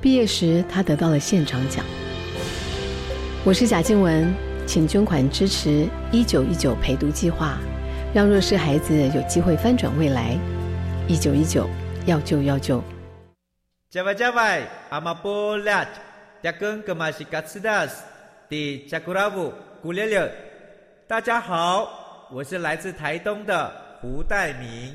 [0.00, 1.84] 毕业时，他得到了现场奖。
[3.44, 4.34] 我是贾静雯，
[4.66, 7.56] 请捐款支持一九一九陪读计划，
[8.12, 10.36] 让弱势孩子有机会翻转未来。
[11.06, 11.68] 一九一九，
[12.04, 12.82] 要救要救。
[13.90, 15.84] 加外加外，阿玛波拉，
[16.40, 18.04] 扎根格玛西卡斯达斯，
[18.48, 20.32] 迪加古拉布古列列。
[21.08, 22.28] 大家好。
[22.30, 23.68] 我是来自台东的
[24.00, 24.94] 胡代明，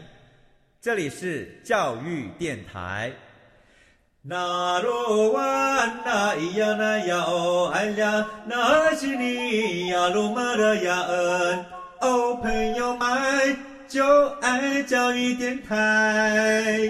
[0.80, 3.12] 这里是教育电台。
[4.22, 11.66] 那罗哇那咿呀那呀哦哎呀，那是你呀鲁玛的呀恩
[12.00, 13.58] 哦，朋友们
[13.90, 16.90] 就爱教育电台。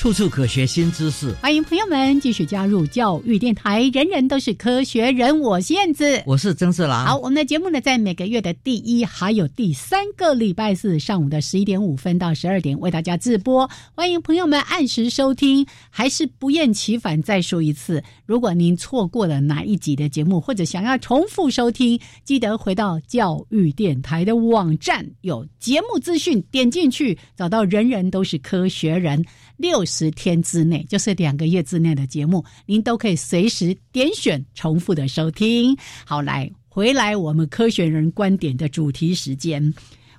[0.00, 3.82] 处处可学新知识，欢迎朋友们继续加入教育电台。
[3.92, 7.04] 人人都是科学人，我是燕子，我是曾四郎。
[7.04, 15.66] 好，我们的节目呢，在每个月的第一还有第三个礼拜四上午的十一点五分到十二点为大家直播，欢迎朋友们按时收听。
[15.90, 29.22] 还是不厌其烦再说一次，如果您错过了哪一集的节目，或者想要重复收听，记得回到教育电台的网站，有节目资讯，点进去找到“人人都是科学人”。
[29.60, 35.76] 六十天之内，就是两个月之内的节目，您都可以随时点选重复的收听。
[36.06, 39.72] 好，来回来我们科学人观点的主题时间。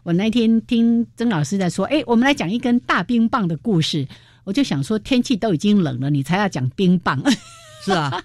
[0.04, 4.08] 我那天听曾老师在说，哎，我们来讲一根大冰棒的故事。
[4.44, 7.22] 我就想说，天气都已经冷了，你才要讲冰棒？
[7.84, 8.24] 是啊。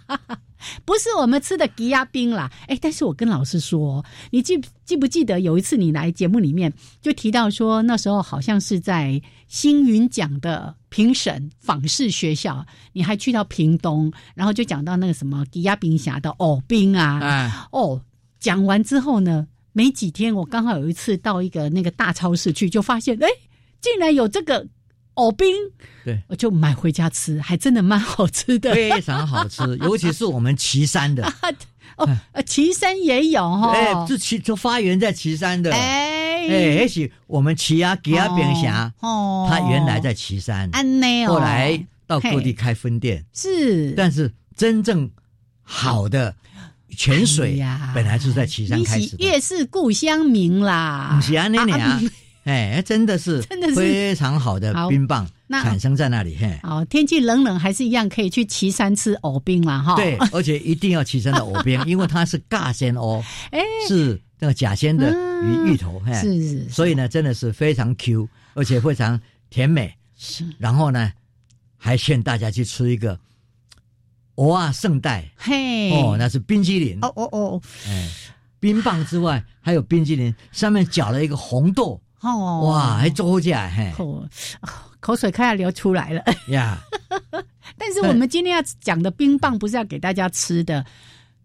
[0.84, 18.00] 不是我们吃的吉亚冰啦，哎，但是我跟老师说，你记记不记得有一次你来节目里面就提到说，那时候好像是在星云奖的评审访视学校，你还去到屏东，然后就讲到那个什么吉亚冰峡的藕冰啊，哦，
[18.40, 23.28] 讲完之后呢，没几天我刚好有一次到一个那个大超市去，就发现哎，
[23.82, 24.66] 竟然有这个。
[25.16, 25.48] 藕冰，
[26.04, 31.24] 对，我就买回家吃，还真的蛮好吃的， 非常好吃，尤其是我们岐山的。
[31.96, 36.15] 哦，呃，岐山也有哈，哎，这岐就发源在岐山的，哎，
[36.48, 45.10] 哎，而且我们岐啊吉啊冰峡，哦，它原来在岐山，安内哦，后来到各地开分店，是，但是真正
[45.62, 46.34] 好的
[46.96, 52.00] 泉水呀，本来是在岐山开始，越是故乡名啦，岐安那里啊。
[52.44, 53.74] 哎，真的是，真的是。
[53.74, 56.36] 非常好的冰棒产生在那里。
[56.40, 59.96] 嘿，好，天气冷冷还是一样可以去岐山吃藕冰啦，哈。
[59.96, 65.10] 对，而且一定要岐山的藕冰， 因为它是尬鲜哦，哎，是那个假鲜的
[65.42, 66.68] 鱼芋头，嘿，是是。
[66.68, 69.20] 所以呢，真的是非常 Q，而且非常
[69.50, 69.94] 甜美。
[70.16, 70.44] 是。
[70.58, 71.12] 然后呢，
[71.76, 73.18] 还劝大家去吃一个
[74.36, 76.98] 哇圣代，嘿，哦，那是冰激凌。
[77.02, 78.10] 哦哦哦，哎，
[78.60, 82.00] 冰棒之外还有冰激凌，上面搅了一个红豆。
[82.20, 83.92] 哦，哇，还做起来嘿，
[85.00, 86.80] 口水快要流出来了呀！
[87.78, 90.84] 但是我们今天要讲的冰棒不是要给大家吃的，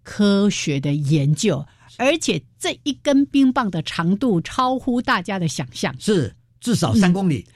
[0.01, 1.63] 科学的研究，
[2.01, 7.47] 而且这一根冰棒的长度超乎大家的想象，是至少三公里。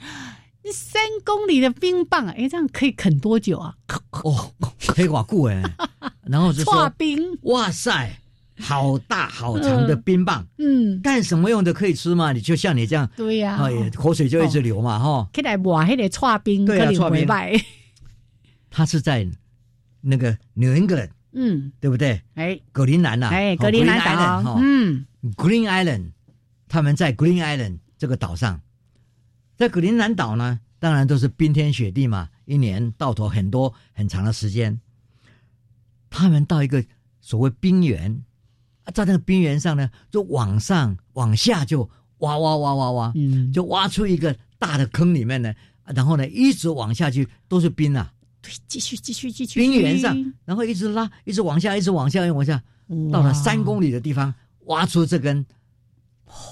[0.71, 3.75] 三公里的冰棒，哎，这样可以啃多久啊？
[4.23, 4.51] 哦，
[4.88, 5.62] 可以瓦固哎，
[6.25, 8.19] 然后就说冰，哇塞！
[8.58, 12.31] 好大好长的冰棒，嗯，干什么用的可以吃吗？
[12.31, 13.60] 你就像你这样，对呀，
[13.95, 15.27] 口水就一直流嘛，哈。
[15.34, 17.27] 起来挖那个搓冰，对啊，搓冰。
[18.71, 19.27] 他 是在
[20.01, 22.21] 那个 New England，嗯，对不对？
[22.34, 24.00] 哎，格林兰呐，哎，格林兰
[24.43, 25.06] 岛，嗯。
[25.36, 26.12] Green Island，
[26.67, 28.62] 他们在 Green Island 这个岛上，
[29.56, 34.80] 在格陵兰岛呢，当然都是冰天雪地嘛，一年到头很多很长的时间。
[36.12, 36.86] 他们到一个
[37.21, 38.24] 所谓冰原，
[38.93, 45.52] 在那个冰原上呢，就往上往下就挖挖挖挖挖，嗯，就挖出一个大的坑里面呢，
[45.86, 48.13] 然后呢一直往下去都是冰啊，
[48.45, 52.62] 对，继续继续继续冰原上，然后一直拉，一直往下，一直往下，一直往下，
[53.12, 54.34] 到了三公里的地方，
[54.65, 55.45] 挖出这根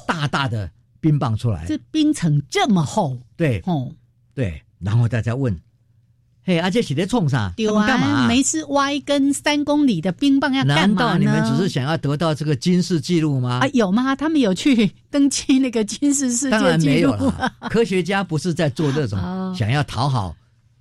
[0.08, 1.66] 大大的冰棒出来。
[1.68, 3.92] 这冰层这么厚，对，哦，
[4.34, 5.60] 对，然后大家问。
[6.46, 7.54] 嘿，而且写在冲啥？
[7.56, 7.88] 丢啊！
[7.88, 8.28] 干嘛？
[8.28, 13.60] 没事，挖一根三公里的冰棒要干嘛难道你们只是想要得到这个军事记录吗？
[13.62, 14.14] 啊，有吗？
[14.14, 16.60] 他们有去登记那个军事世界纪录？
[16.60, 17.54] 当然没有了。
[17.70, 19.18] 科学家不是在做这种
[19.56, 20.36] 想要讨好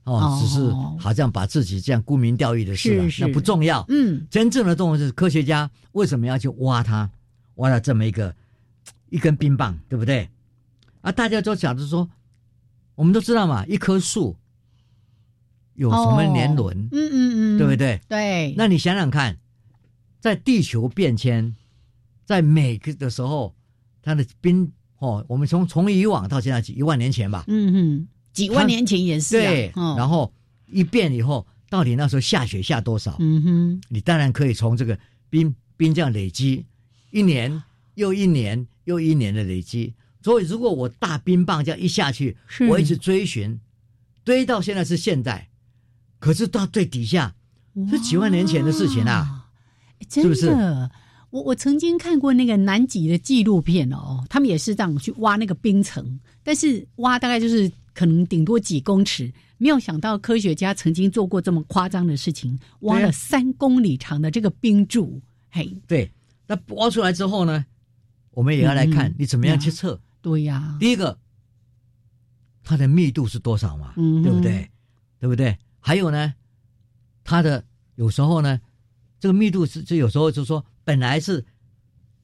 [0.05, 3.85] 哦，只是好像把自己这样沽名钓誉的事了，那不重要。
[3.88, 7.11] 嗯，真正的动物是科学家为什么要去挖它？
[7.57, 8.35] 挖了这么一个
[9.11, 10.29] 一根冰棒，对不对？
[11.03, 12.09] 啊，大家都讲着说，
[12.95, 14.37] 我们都知道嘛，一棵树。
[15.75, 16.77] 有什么年轮？
[16.93, 17.99] 嗯嗯嗯，对不对？
[18.07, 18.55] 对。
[18.59, 19.38] 那你想想看，
[20.21, 21.57] 在地球变迁，
[22.27, 23.55] 在每个的时候，
[24.03, 29.73] 它的冰哦，我们从从以往到现在几一万年前吧，嗯哼，几万年前也是对。
[29.97, 30.33] 然后
[30.66, 33.16] 一变以后，到底那时候下雪下多少？
[33.21, 34.99] 嗯哼，你当然可以从这个
[35.31, 36.64] 冰冰这样累积，
[37.11, 37.62] 一年
[37.95, 39.92] 又一年又一年的累积。
[40.23, 42.37] 所以，如果我大冰棒这样一下去，
[42.68, 43.59] 我一直追寻，
[44.23, 45.49] 堆到现在是现代。
[46.21, 47.35] 可是到最底下
[47.90, 49.47] 是几万年前的事情啊，
[50.09, 50.49] 是不是？
[51.31, 65.20] 我我曾经看过那个南极的纪录片哦，他们也是这样去挖那个冰层，但是挖大概就是可能顶多几公尺，没有想到科学家曾经做过这么夸张的事情，挖了三公里长的这个冰柱。
[65.50, 66.11] 嘿，对，
[66.46, 67.64] 那挖出来之后呢，
[68.31, 70.00] 我们也要来看你怎么样去测。
[70.20, 71.18] 对呀，第一个，
[72.62, 73.92] 它的密度是多少嘛？
[73.96, 74.70] 嗯，对不对？
[75.18, 75.59] 对不对？
[75.78, 76.35] 还有呢，
[77.24, 77.64] 它的
[77.96, 78.61] 有时候呢，
[79.20, 81.44] 这个密度是就有时候就说本来是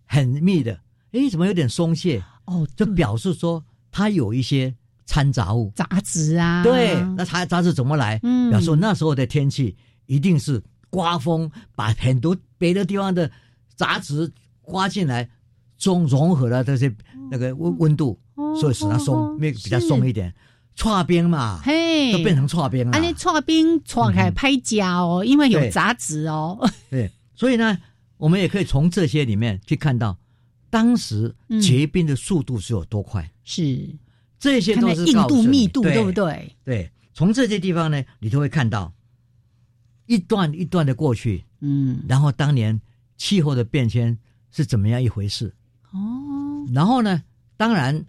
[0.04, 0.80] 很密的，
[1.12, 2.24] 哎，怎么有点松懈？
[2.46, 4.74] 哦，就表示说它有一些
[5.08, 6.62] 掺杂物、杂质啊。
[6.62, 8.20] 对，那它杂质怎么来？
[8.22, 9.74] 嗯，表示那时候的天气
[10.06, 13.28] 一定是刮风，把很多别的地方的
[13.74, 15.28] 杂质刮进来，
[15.78, 16.94] 中融合了这些
[17.30, 18.20] 那个温温度，
[18.60, 20.32] 所以使它松，比比较松一点。
[20.76, 22.96] 搓冰嘛，嘿，都变成搓冰了。
[22.96, 26.56] 啊，你搓冰搓开拍胶哦，因为有杂质哦。
[26.88, 27.76] 对，所以呢，
[28.16, 30.16] 我们也可以从这些里面去看到，
[30.70, 33.28] 当时结冰的速度是有多快。
[33.42, 33.88] 是，
[34.38, 36.56] 这些都是硬度、密度，对不对？
[36.64, 38.92] 对，从这些地方呢，你就会看到
[40.06, 41.44] 一段一段的过去。
[41.60, 42.80] 嗯，然后当年
[43.16, 44.16] 气候的变迁
[44.50, 45.54] 是怎么样一回事？
[45.90, 47.22] 哦，然后呢，
[47.56, 48.04] 当然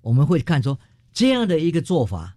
[0.00, 0.78] 我们会看说。
[1.16, 2.36] 这样的一个做法，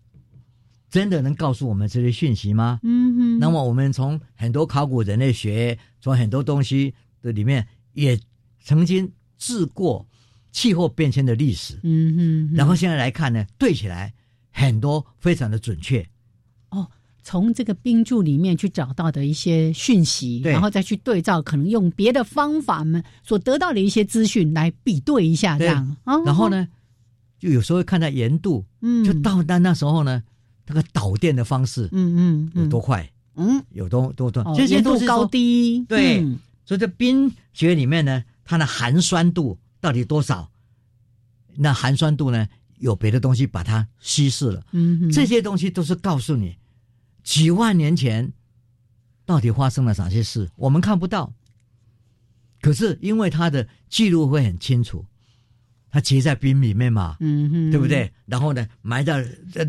[0.88, 2.80] 真的能告诉我们这些讯息吗？
[2.84, 3.40] 嗯哼。
[3.40, 8.20] 那么我们从很多考古人类学，从很多东西的里面，也
[8.62, 10.08] 曾经治过
[10.52, 11.80] 气候变迁的历史。
[11.84, 12.16] 嗯
[12.50, 12.56] 哼。
[12.56, 14.14] 然后现在来看呢，对起来
[14.52, 16.08] 很多非常的准确。
[16.70, 16.88] 哦，
[17.24, 25.96] 从这个冰柱里面去找到的一些讯息，然后再去对照，可能用别的方法们所得到的一些资讯来比对一下，这样。
[26.26, 26.68] 然后呢？
[27.40, 30.24] 就有时候会看到盐度，嗯，就到那那时候呢，
[30.66, 36.26] 那个导电的方式，嗯嗯，有多快，嗯，有多多多，这些都是高低，对，
[36.66, 39.56] 所以在冰雪里面呢，它的含酸度
[39.88, 40.52] 到底多少？
[41.56, 42.46] 那含酸度呢，
[42.80, 46.58] 有别的东西把它稀释了，嗯，这些东西都是告诉你
[47.24, 48.34] 几万年前
[49.26, 51.32] 到底发生了哪些事，我们看不到，
[52.60, 55.06] 可是因为它的记录会很清楚。
[55.90, 58.12] 它结在冰里面嘛，嗯哼，对不对？
[58.26, 59.14] 然后呢，埋到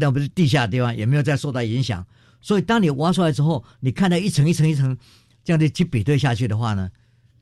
[0.01, 2.05] 那不是地下地方，也没有再受到影响。
[2.41, 4.99] 所以，当你挖出来之后，你看到一层一层一层
[5.45, 6.91] 这样的去比对下去的话呢，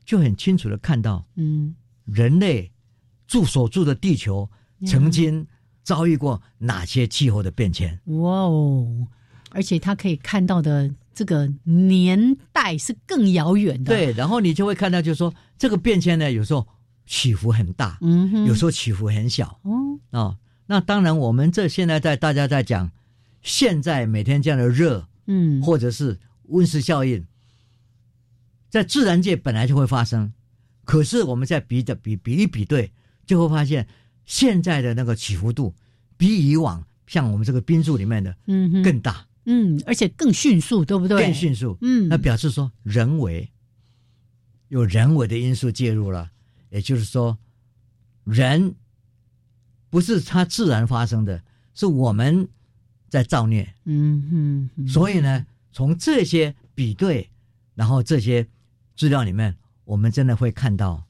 [0.05, 1.75] 就很清楚的看到，嗯，
[2.05, 2.71] 人类
[3.27, 4.49] 住所住的地球
[4.85, 5.45] 曾经
[5.83, 7.99] 遭遇过哪些气候的变迁。
[8.05, 9.07] 哇哦！
[9.51, 13.93] 而且他可以看到的这个年代是更遥远的。
[13.93, 16.67] 对，然后你就会看到，就是说这个变迁呢，有时候。
[17.09, 22.91] 起伏很大，嗯，有时候起伏很小，哦，啊，那当然，我们这现在在大家在讲，
[23.41, 27.25] 现在每天这样的热，嗯，或者是温室效应，
[28.69, 30.33] 在自然界本来就会发生，
[30.83, 32.91] 可是我们在比的比比一比对，
[33.27, 33.87] 就会发现
[34.25, 35.75] 现在的那个起伏度
[36.17, 41.21] 比以往像我们这个冰柱里面的，嗯，更大，嗯，而且更迅速，对不对？
[41.21, 43.47] 更迅速，嗯，那表示说人为
[44.69, 46.31] 有人为的因素介入了。
[46.69, 47.37] 也就是说，
[48.25, 48.75] 人
[49.89, 51.41] 不是它自然发生的，
[51.73, 52.45] 是我们
[53.07, 53.73] 在造孽。
[53.85, 57.29] 嗯哼，所以呢，从这些比对，
[57.73, 58.45] 然后这些
[58.97, 59.55] 资料里面，
[59.85, 61.05] 我们真的会看到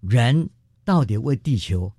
[0.00, 0.50] 人
[0.88, 1.92] 到底为地球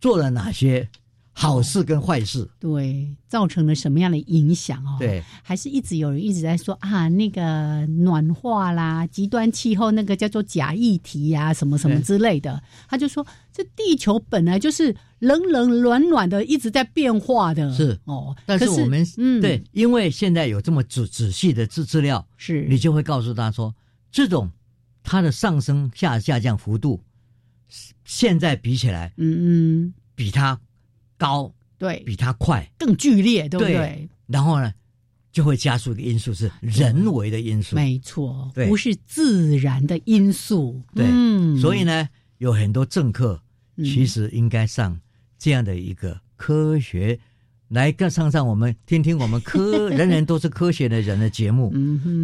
[0.00, 0.88] 做了哪些。
[1.36, 4.96] 好事跟坏事，对，造成了什么样的影响哦？
[5.00, 12.62] 对，还是一直有人一直在说啊，那个暖化啦，极端气候，那个叫做假议题呀，什么什么之类的。
[12.88, 17.74] 他就说，这地球本来就是冷冷暖暖的，一直在变化的。
[17.74, 23.74] 是哦，但是我们嗯，对，因为现在有这么仔仔细的资资料，是你就会告诉他说，
[24.12, 24.48] 这种
[25.02, 27.02] 它的上升下下降幅度，
[28.04, 30.60] 现在比起来，嗯嗯，比它。
[31.16, 32.02] 高对。
[32.04, 32.68] 比它快。
[32.76, 34.08] 更剧烈，对不对？
[34.26, 34.72] 然后呢，
[35.30, 40.82] 就会加速一个因素是人为的因素，没错，不是自然的因素。
[40.94, 41.06] 对，
[41.60, 43.40] 所以呢，有很多政客
[43.76, 45.00] 其实应该上
[45.38, 47.18] 这样的一个科学
[47.68, 51.72] 来跟上上我们听听我们科人人都是科学的人的节目，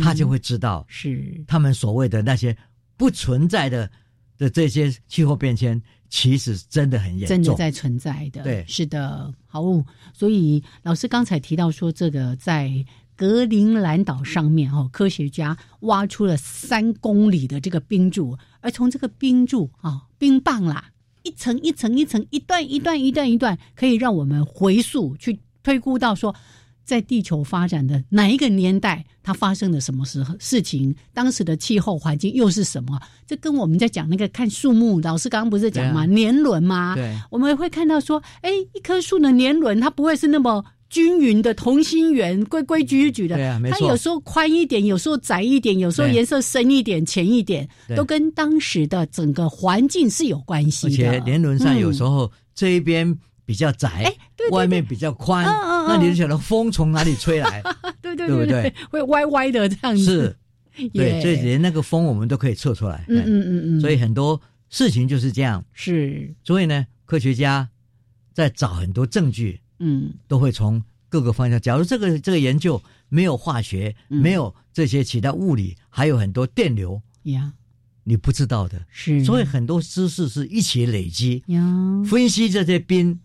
[0.01, 1.43] 他就会知道是。
[1.47, 2.57] 他们所谓的那些
[2.97, 3.91] 不存在的
[4.41, 5.81] 的这些气候变迁。
[6.13, 8.43] 其实真的很严重，真的在存在的。
[8.43, 9.33] 对，是的。
[9.47, 9.63] 好，
[10.13, 12.85] 所以老师刚才提到说，这个在
[13.15, 20.91] 格陵兰岛上面，哈，科学家挖出了三公里的这个冰柱，而从这个冰柱啊，冰棒啦，
[21.23, 26.35] 一层一层一层，一段一段一段一段，可以让我们回溯去推估到说。
[26.91, 30.93] 在地球发展的哪一个年代，它发生了什么时候事情？
[31.15, 33.01] 当时的气候环境又是什么？
[33.29, 36.05] 这跟我们在讲那个看树木，老师刚刚不是讲吗？
[36.05, 36.97] 年轮吗？
[36.97, 43.37] 对，我们会看到说，哎，一棵树的年轮它不会是那么均匀的同心圆，规规矩矩的。
[43.37, 43.79] 对啊，没错。
[43.79, 51.09] 它有时候宽一点，有时候窄一点，有时候颜色深一点、浅一点，都跟当时的整个环境是有关系的。
[51.09, 53.17] 而且年轮上有时候这一边。
[53.51, 57.61] 比较窄，哎，对外面比较宽，那你就晓得风从哪里吹来，
[58.01, 58.73] 对对对不对？
[58.93, 60.37] 会歪歪的这样子，
[60.73, 63.05] 是， 对，所以连那个风我们都可以测出来。
[63.09, 65.65] 嗯嗯嗯嗯，所以很多事情就是这样。
[65.73, 67.69] 是，所以呢，科学家
[68.33, 71.61] 在找很多证据，嗯，都会从各个方向。
[71.61, 77.55] 假如这个这个研究没有化学，没有这些其他物理，还有很多电流呀，
[78.05, 78.87] 你不知道的。
[78.93, 81.61] 是，所以很多知识是一起累积呀，
[82.07, 83.19] 分析这些冰。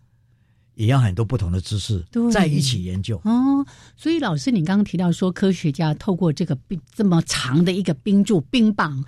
[0.76, 3.66] 也要很多不同的知识在一起研究哦。
[3.98, 9.04] 所以老师，你刚刚提到说，科学家透过这个冰这么长的一个冰柱冰棒，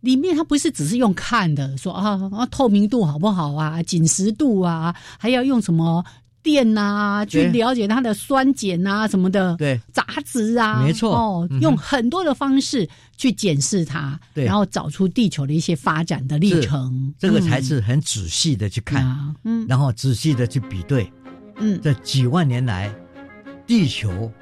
[0.00, 6.04] 里面它不是只是用看的，说啊啊透明度好不好啊，紧实度啊，还要用什么
[6.48, 9.78] 电呐去了解它的酸碱啊什么的，对。
[9.92, 11.14] 杂质啊，没错。
[11.14, 12.88] 哦，用很多的方式
[13.18, 19.04] 去检视它，对，然后找出地球的一些发展的历程，这个才是很仔细的去看，
[19.44, 21.12] 嗯，然后仔细的去比对。
[21.58, 22.90] 嗯，这几万年来，
[23.66, 24.32] 地球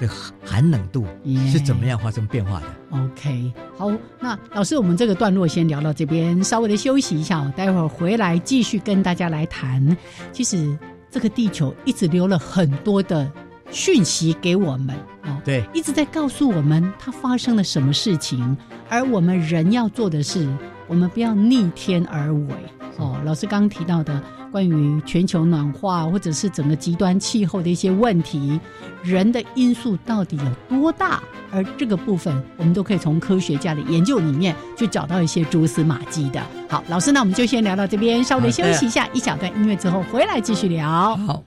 [0.00, 0.08] 的
[0.44, 1.06] 寒冷度
[1.52, 9.96] 是怎么样发生变化的？OK，好，那老师，我们这个段落先聊到这边，稍微的休息一下，待会儿回来继续跟大家来谈。
[10.32, 10.76] 其实
[11.12, 13.30] 这个地球一直留了很多的
[13.70, 18.56] 讯息给我们哦，对，一直在告诉我们它发生了什么事情，
[18.88, 20.48] 而我们人要做的是，
[20.92, 22.54] 我们不要逆天而为
[22.98, 23.18] 哦。
[23.24, 24.22] 老师刚刚提到的。
[24.52, 28.60] 关于全球暖化或者是整个极端气候的一些问题，
[29.02, 31.22] 人的因素到底有多大？
[31.50, 36.42] 而这个部分，我们都可以从科学家的研究里面去找到一些蛛丝马迹的。
[36.68, 41.16] 好，老师，那我们就先聊到这边，稍微休息一下，一小段音乐之后回来继续聊。
[41.16, 41.42] 好。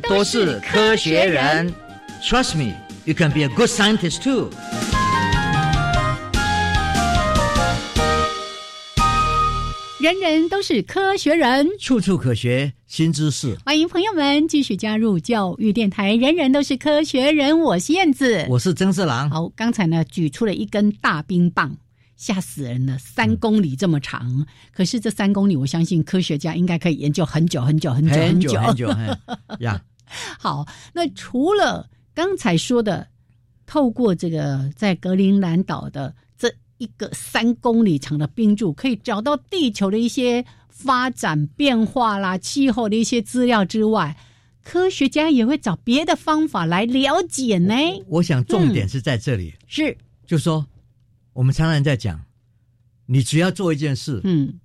[0.00, 1.72] 都是科学人。
[2.22, 2.74] Trust me,
[3.04, 4.50] you can be a good scientist too.
[10.00, 13.58] 人人都是科学人，处处可学新知识。
[13.64, 16.14] 欢迎朋友们继续加入教育电台。
[16.14, 19.28] 人人都是科学人，我是燕子，我是曾四郎。
[19.28, 21.76] 好，刚才呢举出了一根大冰棒，
[22.16, 24.46] 吓死人了，三公里这么长。
[24.72, 28.88] 可是这三公里，我相信科学家应该可以研究很久很久很久很久很久。
[29.58, 29.82] 呀，
[30.38, 33.08] 好，那除了刚才说的，
[33.66, 36.52] 透过这个在格陵兰岛的这。
[36.78, 44.16] 一个三公里长的冰柱，可以找到地球的一些发展变化啦、气候的一些资料之外，
[44.62, 47.74] 科学家也会找别的方法来了解呢。
[48.06, 50.64] 我想重点是在这里，是，就说
[51.32, 52.24] 我们常常在讲，
[53.06, 54.60] 你只要做一件事，嗯。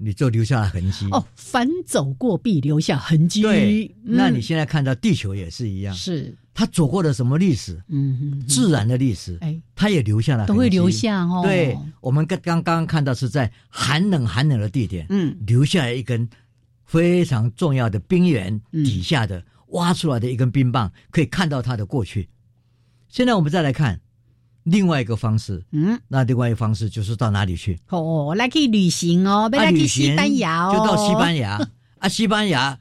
[0.00, 3.42] 你就留下了痕迹哦，凡走过必留下痕迹。
[3.42, 7.82] 对，那你现在看到地球也是一样，是它走过了什么历史？
[7.88, 11.42] 嗯，自然的历史，哎，它也留下了，都会留下哦。
[11.42, 16.28] 对，我们刚刚刚看到是在寒冷寒冷的地点，嗯，留下来一根
[16.84, 22.28] 非常重要的冰原底下的挖出来的一根冰棒，可以看到它的过去。
[23.08, 24.00] 现在我们再来看。
[24.70, 27.78] 另外一个方式，嗯，那另外一个方式就是到哪里去？
[27.88, 31.60] 哦，来可以旅行哦，来去西班牙哦，就到西班牙
[31.98, 32.78] 啊，西班牙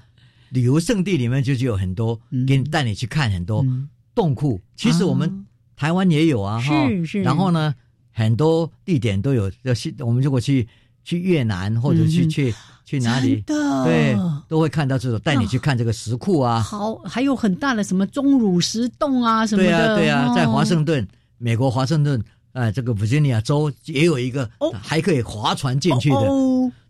[0.50, 3.66] 旅游胜地里面就就有很多，给你带你去看很多
[4.14, 4.60] 洞窟。
[4.76, 7.22] 其实我们台湾也有啊，是是。
[7.22, 7.74] 然后呢，
[8.12, 9.52] 很多地点都有。
[9.64, 10.68] 要西，我们如果去
[11.04, 12.54] 去越南或者去去
[12.86, 14.16] 去哪里，对，
[14.48, 16.60] 都会看到这种带你去看这个石窟啊。
[16.62, 19.70] 好，还有很大的什么钟乳石洞啊什么的。
[19.70, 21.08] 对啊，对啊，在华盛顿。
[21.38, 22.24] 美国华盛顿，
[22.54, 24.50] 哎，这个弗吉尼亚州也有一个，
[24.82, 26.28] 还可以划船进去的，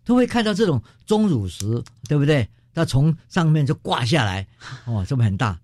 [0.04, 2.48] 都会看到这种钟乳石，对不对？
[2.74, 4.46] 它从上面就挂下来，
[4.86, 5.58] 哦，这么很大。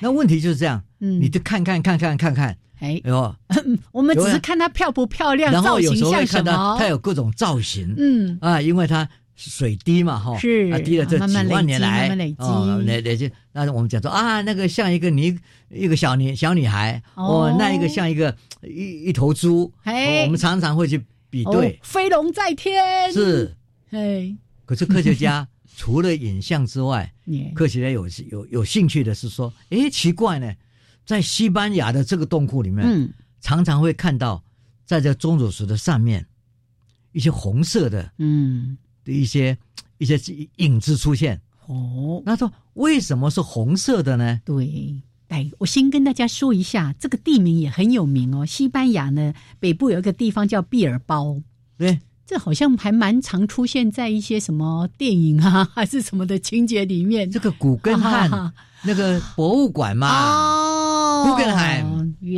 [0.00, 3.00] 那问题就是这样，你就看看看看看看，哎。
[3.04, 3.34] 呦，
[3.92, 8.38] 我们只是看它漂不漂亮，然后有时候会看到它有各种造型，嗯。
[8.40, 9.08] 啊，因为它。
[9.48, 13.32] 水滴嘛，哈，是啊，滴了这几万年来，慢慢累积，累累积。
[13.52, 15.38] 那我们讲说啊，那个像一个女
[15.70, 23.56] 一个小女小女孩，哦，那一个像一个一一头猪，哎，我们常常会去比对，飞龙在天，是，
[23.90, 24.36] 哎，
[24.66, 27.10] 可是科学家 除了影像之外，
[27.54, 30.52] 科学家有有有兴趣的是说，哎，奇怪呢，
[31.06, 33.10] 在西班牙的这个洞窟里面，嗯，
[33.40, 34.44] 常常会看到
[34.84, 36.26] 在这钟乳石的上面
[37.12, 38.76] 一些红色的，嗯。
[39.04, 39.56] 的一些
[39.98, 40.18] 一些
[40.56, 44.40] 影子出现哦，那说为什么是红色的呢？
[44.44, 48.44] 对，哎，我先跟大家说一下，这个地名也很有名哦。
[48.44, 51.40] 西班牙呢，北部有一个地方叫毕尔包，
[51.78, 57.30] 对，这好像还蛮常出现在一些什么电影啊， 还是什么的情节里面。
[57.30, 61.82] 这个古根汉那个博物馆嘛，哦，古根汉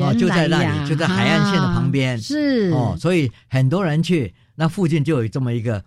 [0.00, 5.82] 哦，就在那里，就在海岸线的旁边，是哦，所以很多人去那附近就有这么一个。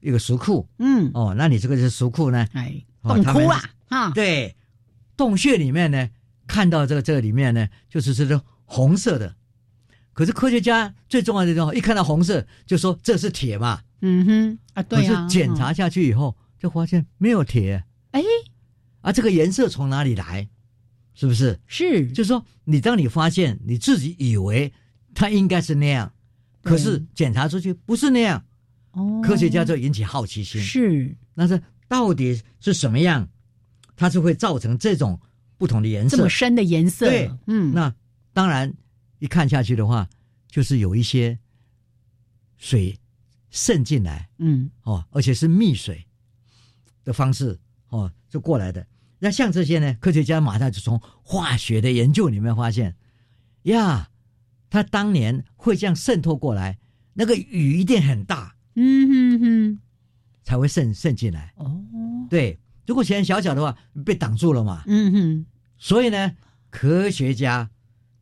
[0.00, 2.46] 一个石窟，嗯，哦，那你这个是石窟呢？
[2.52, 4.56] 哎，洞窟啊，啊，对，
[5.16, 6.08] 洞穴里面呢，
[6.46, 9.36] 看到这个这个里面呢，就是这种红色的。
[10.12, 13.80] 可是科学家最重要的地方，一看到红色，就说这是铁嘛。
[14.02, 15.14] 嗯哼，啊，对啊。
[15.14, 17.84] 可是检查下去以后，就发现没有铁。
[18.10, 18.22] 哎，
[19.02, 20.48] 啊，这个颜色从哪里来？
[21.14, 21.60] 是不是？
[21.66, 24.72] 是，就是说，你当你发现你自己以为
[25.14, 26.12] 它应该是那样，
[26.62, 28.42] 可是检查出去不是那样。
[28.92, 33.28] 哦，科学家就引起好奇心，是，那是到底是什么样，
[33.96, 35.20] 它是会造成这种
[35.56, 37.94] 不同的颜色，这么深的颜色，对，嗯，那
[38.32, 38.72] 当然
[39.18, 40.08] 一看下去的话，
[40.48, 41.38] 就是有一些
[42.56, 42.98] 水
[43.50, 46.04] 渗进来，嗯，哦，而且是密水
[47.04, 48.86] 的方式，哦，就过来的。
[49.18, 52.96] 那像这些呢，科学家马上就从化学的研究里面发现，
[53.64, 54.10] 呀，
[54.70, 56.78] 它当年会这样渗透过来，
[57.12, 58.56] 那个雨一定很大。
[58.82, 59.78] 嗯哼哼，
[60.42, 61.84] 才会渗渗进来哦。
[62.30, 63.76] 对，如果钱小小的话，
[64.06, 64.82] 被挡住了嘛。
[64.86, 66.34] 嗯哼，所以呢，
[66.70, 67.68] 科学家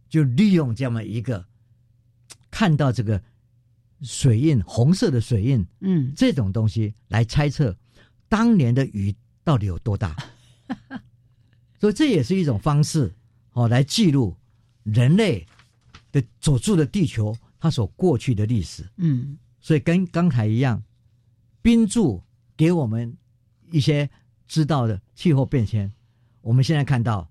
[0.09, 1.47] 就利用这么一个
[2.51, 3.23] 看到这个
[4.03, 7.77] 水印，红色的水印，嗯，这种东西来猜测
[8.29, 10.17] 当年的雨到底有多大。
[11.79, 13.15] 所以这也是一种方式
[13.53, 14.35] 哦，来记录
[14.83, 15.47] 人类
[16.11, 18.85] 的所住的地球它所过去的历史。
[18.97, 19.39] 嗯。
[19.61, 20.83] 所以跟刚才一样，
[21.63, 22.23] 冰柱
[22.57, 23.17] 给我们
[23.71, 24.09] 一些
[24.47, 25.91] 知道的气候变迁。
[26.41, 27.31] 我们现在看到，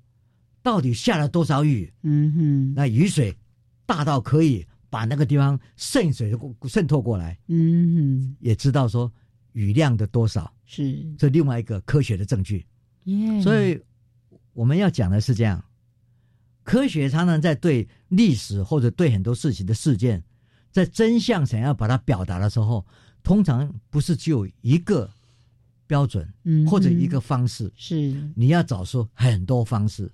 [0.61, 1.91] 到底下了多少雨？
[2.03, 3.35] 嗯哼，那雨水
[3.85, 7.37] 大到可以把那个地方渗水过渗透过来。
[7.47, 9.11] 嗯哼，也知道说
[9.53, 12.65] 雨量的多少是这另外一个科学的证据。
[13.05, 13.81] 耶，所以
[14.53, 15.63] 我们要讲的是这样：
[16.63, 20.21] 科学常常在对历史或者对很多事情的事件，
[20.77, 22.85] 在真相想要把它表达的时候，
[23.23, 25.09] 通常不是只有一个
[25.87, 30.07] 标准，嗯，或者一个方式，是你要找出很多方式。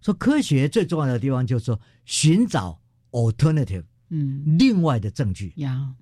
[0.00, 5.92] 说科学最重要的地方就是说寻找 alternative，嗯，另外的证据呀。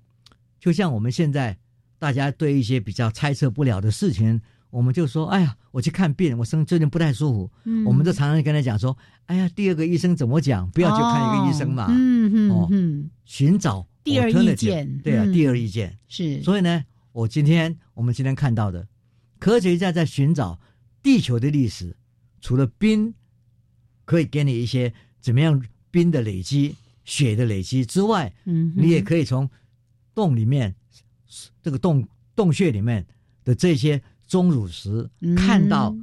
[0.61, 1.57] 就像我们现在
[1.99, 4.39] 大家对一些比较猜测不了的事情，
[4.69, 8.97] 我们就说：“哎呀，我去看病，我生最近不太舒服。”嗯，我们就常常跟他讲说
[9.27, 10.71] ：“哎呀，第二个医生怎么讲？
[10.71, 16.41] 不要去看一个医生嘛。”嗯嗯嗯，寻找第二意见，对啊，第二意见是。
[16.41, 18.87] 所以呢，我今天我们今天看到的
[19.37, 20.61] 科学家在寻找
[21.03, 21.97] 地球的历史，
[22.39, 23.13] 除了冰。
[24.07, 26.75] 可以给你一些怎么样冰的累积、
[27.05, 29.49] 雪的累积之外，嗯，你也可以从
[30.13, 30.75] 洞里面
[31.63, 33.03] 这个洞洞穴里面
[33.43, 35.97] 的这些钟乳石看到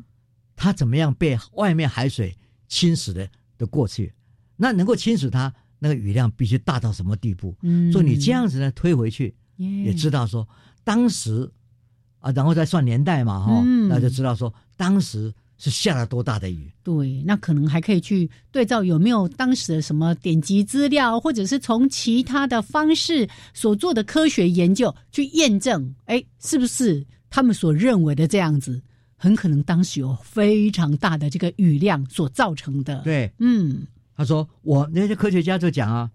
[0.57, 2.37] 它怎么样被外面海水
[2.67, 4.13] 侵蚀的的过去。
[4.57, 7.53] 那能够侵蚀它，那个雨量必须大到什么地步？
[7.63, 10.49] 嗯，所以你这样子呢推回去，也知道说
[10.85, 11.51] 当时
[12.21, 15.35] 啊，然后再算年代嘛，哈，那就知道说当时。
[15.59, 16.69] 是下了多大的雨？
[16.83, 28.83] 对，那可能还可以去对照有没有当时的什么典籍资料，或者是从其他的方式所做的科学研究去验证，哎，是不是他们所认为的这样子？
[29.15, 33.01] 很可能当时有非常大的这个雨量所造成的。
[33.03, 33.87] 对，嗯，
[34.17, 36.11] 他说我那些科学家就讲啊，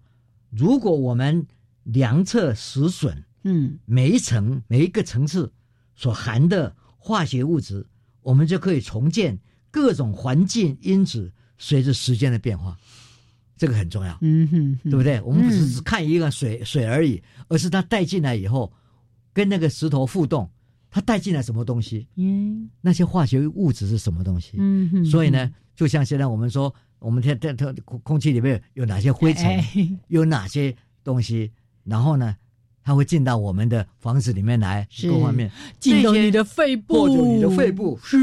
[0.50, 1.46] 如果我们
[1.84, 5.52] 量测石笋，嗯，每一层每一个层次
[5.94, 7.86] 所含的化学物质。
[8.20, 9.38] 我们就可以重建
[9.70, 12.76] 各种环境因子随着时间的变化，
[13.56, 15.18] 这个很重要，嗯哼，对不对？
[15.22, 18.70] 我们不是只看一个水水而已，而是它带进来以后，
[19.32, 20.50] 跟那个石头互动，
[20.90, 22.06] 它带进来什么东西？
[22.16, 24.56] 嗯，那些化学物质是什么东西？
[24.58, 29.62] 嗯哼，所以呢，就像现在我们说，我们天天天空空气里面有哪些灰尘，
[30.08, 31.50] 有哪些东西，
[31.84, 32.36] 然后呢？
[32.80, 38.18] 它会进到我们的房子里面来，各方面进到你的肺部，你的肺部，是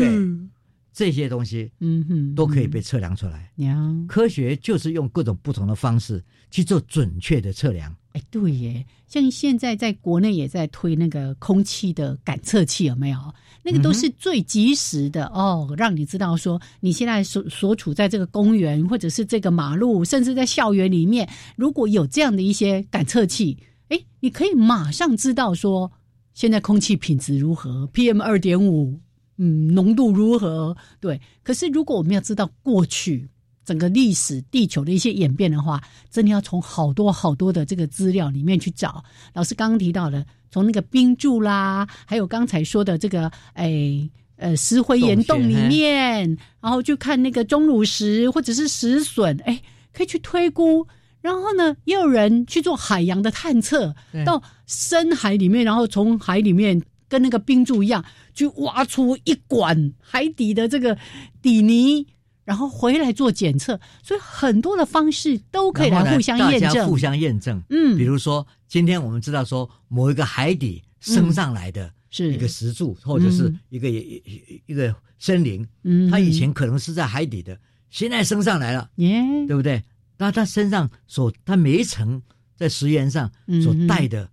[0.91, 3.51] 这些东西，嗯哼，都可以被测量出来。
[3.57, 7.95] 呀，科学就是用各种不同的方式去做准确的测量。
[8.13, 13.19] 哎，对耶，像现在在国内也在推那个空气的感测器，有没有？
[13.67, 23.57] 那个都是最及时的哦，让你知道说你现在所所处在这个公园，或者是这个马路，甚至在校园里面，如果有这样的一些感测器。
[23.89, 25.91] 哎，你可以马上知道说
[26.33, 28.99] 现在空气品质如何，PM 二点五，
[29.37, 30.77] 嗯，浓度如何？
[30.99, 31.19] 对。
[31.43, 33.29] 可是如果我们要知道过去
[33.65, 39.03] 整个历史地球的一些演变的话，真的要从好多好多的这个资料里面去找。
[39.33, 49.61] 老师刚刚提到的，从那个冰柱啦，还有刚才说的这个，哎，呃，石灰岩洞里面，然后就看那个钟乳石或者是石笋，哎，
[49.91, 50.87] 可以去推估。
[51.21, 58.05] 然后呢，也有人去做海洋的探测，到深海里面，然后从海里面跟那个冰柱一样，
[58.35, 60.95] 去挖出一管海底的这个
[61.41, 62.05] 底泥，
[62.45, 63.77] 然后回来做检测。
[64.01, 67.61] 所以很多的方式都可以来互相验证，互相验证。
[67.69, 72.33] 嗯，比如说今天我们知道说某一个海底升上来的是。
[72.33, 79.83] 一个石柱，或者是一个一个森林，嗯，它以前可能是在海底的，现在升上来了，耶，对不对？
[80.17, 82.21] 那它身上所，它每一层
[82.55, 83.29] 在石岩上
[83.61, 84.29] 所带的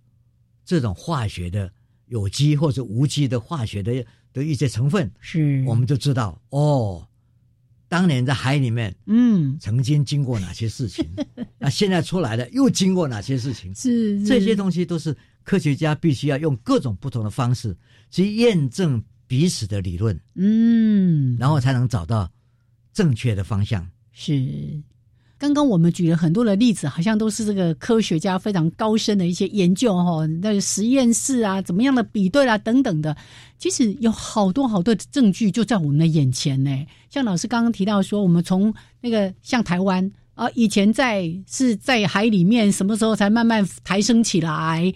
[0.63, 1.69] 这种化学的
[2.05, 7.05] 有机或者无机的化学的的一些成分，是，我们就知道哦，
[7.93, 11.07] 当年在海里面，嗯，曾经经过哪些事情，
[11.59, 13.71] 那 现在出来的又经过哪些事情？
[13.75, 17.77] 是，这些东西都是科学家必须要用各种不同的方式
[18.09, 22.27] 去验证彼此的理论，嗯，然后才能找到
[22.91, 23.87] 正确的方向。
[24.11, 24.81] 是。
[25.43, 33.13] 刚刚我们举了很多的例子，好像都是这个科学家非常高深的一些研究哈，那实验室啊，怎么样的比对啊等等的，
[33.59, 36.71] 其实有好多好多的证据就在我们的眼前呢。
[37.09, 44.93] 像老师刚刚提到说，我们从那个像台湾啊，以前在是在海里面，什么时候才慢慢抬升起来？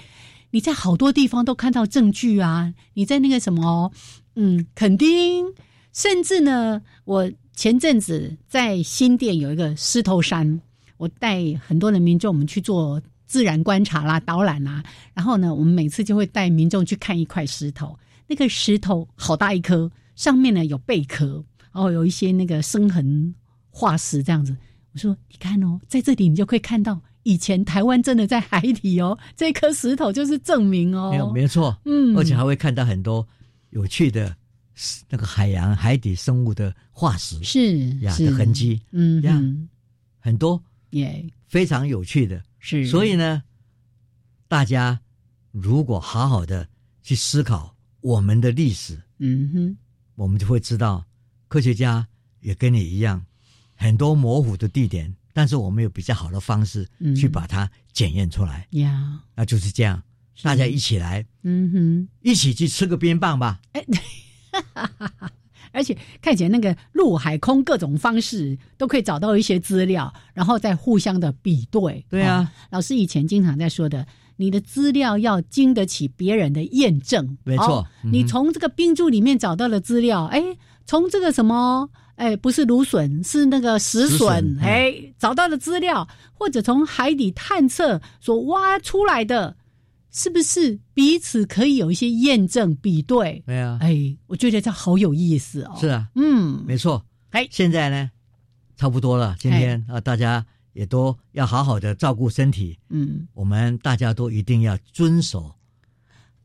[0.52, 2.74] 你在好多地方都看到证据啊。
[2.94, 3.92] 你在那个什么，
[4.38, 5.48] 嗯，垦丁，
[5.92, 7.30] 甚至呢，我。
[7.58, 10.62] 前阵子在新店有一个狮头山，
[10.98, 14.84] 我带很多的民众我们去做自然观察啦、导览啦。
[15.16, 17.98] 然后呢，我们每次就会带民众去看一块石头，
[18.28, 21.44] 那个石头好大一颗，上面呢有贝壳，
[21.74, 23.34] 然后有一些那个生痕
[23.72, 24.56] 化石这样子。
[24.94, 33.28] 我说：“你看哦，在这里你就可以看到以前台湾真的在海底哦，这颗石头就是证明哦。”没有，没错，嗯，而且还会看到很多
[33.72, 34.36] 有趣的
[35.10, 39.42] 那个海洋海底生物的化石是呀的痕迹，嗯呀
[40.20, 40.62] 很多
[40.92, 41.26] 耶。
[41.48, 42.86] 非常有趣的，是。
[42.88, 43.42] 所以呢，
[44.48, 45.00] 大家
[45.52, 46.68] 如果好好的
[47.02, 49.78] 去思考我们的历史，嗯哼，
[50.16, 51.06] 我们就会知道，
[51.48, 52.06] 科学家
[52.42, 53.26] 也跟你一样，
[53.76, 58.68] 很多模糊的地点，但是我们有比较好的方式去把它检验出来。
[58.72, 60.04] 呀，那就是这样，
[60.42, 63.62] 大家一起来，嗯哼，一起去吃个冰棒吧。
[63.72, 63.84] 哎。
[65.74, 72.04] 而且看起来那个陆海空各种方式都可以找到一些资料，然后再互相的比对。
[72.10, 77.38] 对啊，哦、老师以前经常在说的，你的资料要经得起别人的验证。
[77.44, 80.42] 没错，哦嗯、你从这个冰柱里面找到的资料，哎，
[80.86, 89.57] 从这个什么，哎，不是芦笋，是那个石笋，哎，找到的资料，或者从海底探测所挖出来的。
[90.18, 93.44] 是不是彼此可以有一些验证比对？
[93.46, 95.78] 对啊，哎，我觉得这好有意思哦。
[95.80, 97.06] 是啊，嗯，没错。
[97.30, 98.10] 哎，现在呢，
[98.76, 99.36] 差不多了。
[99.38, 100.44] 今天啊，大家
[100.74, 102.80] 也都要好好的照顾身体。
[102.90, 105.54] 嗯，我们大家都一定要遵守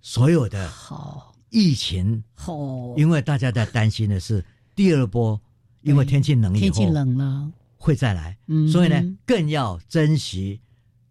[0.03, 2.23] 所有的好疫情。
[2.35, 2.55] 好，
[2.99, 4.45] 因为大家在担心的是
[4.77, 5.41] 第二波，
[5.81, 8.37] 因为天气冷以后，天气冷了会再来。
[8.49, 10.61] 嗯，所以呢，更要珍惜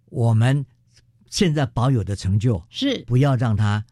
[0.09, 0.63] 我们。
[1.31, 3.83] 现在保有的成就是不要让它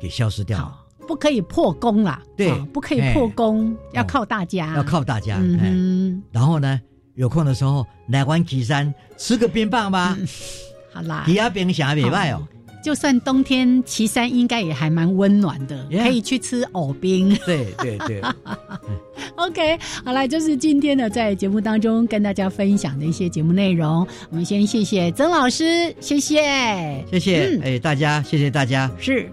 [0.00, 0.76] 给消失掉，
[1.06, 2.20] 不可以破功啦。
[2.36, 5.38] 对，不可以破功，要靠大家，要靠大家。
[5.40, 6.80] 嗯，然后呢，
[7.14, 10.18] 有空的时候来玩岐山，吃个冰棒吧。
[10.92, 12.46] 好啦，底下冰想也卖哦。
[12.82, 17.34] 就算冬天岐山应该也还蛮温暖的，可以去吃藕冰。
[17.46, 18.20] 对对对。
[19.36, 24.06] OK，好了，就是今天呢，在节目当中跟大家分享的一些节目内容。
[24.30, 29.30] 我们先谢谢曾老师，谢谢，谢谢，哎、嗯，大家，谢谢大家，是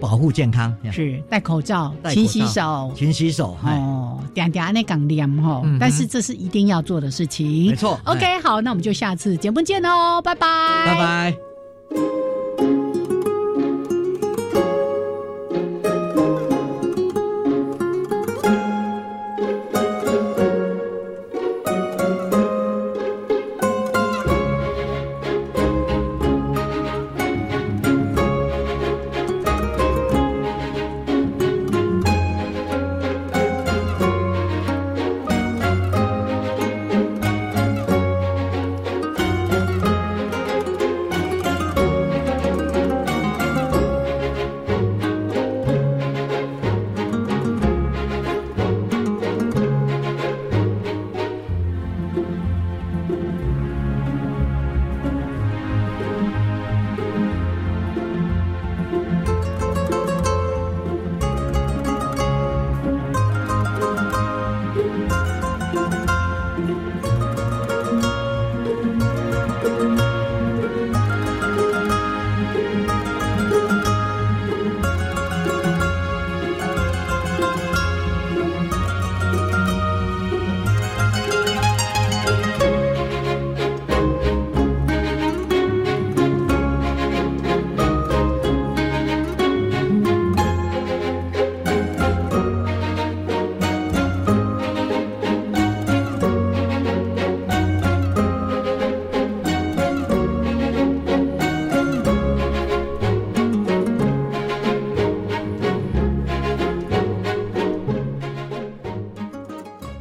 [0.00, 3.56] 保护健康，是戴口罩，勤洗手，勤洗手。
[3.64, 8.00] 哦，点点那港凉哈，嗯、但是这是一定要做的事情，没错。
[8.04, 10.48] OK，好，那我们就下次节目见喽，拜拜，
[10.86, 12.23] 拜拜。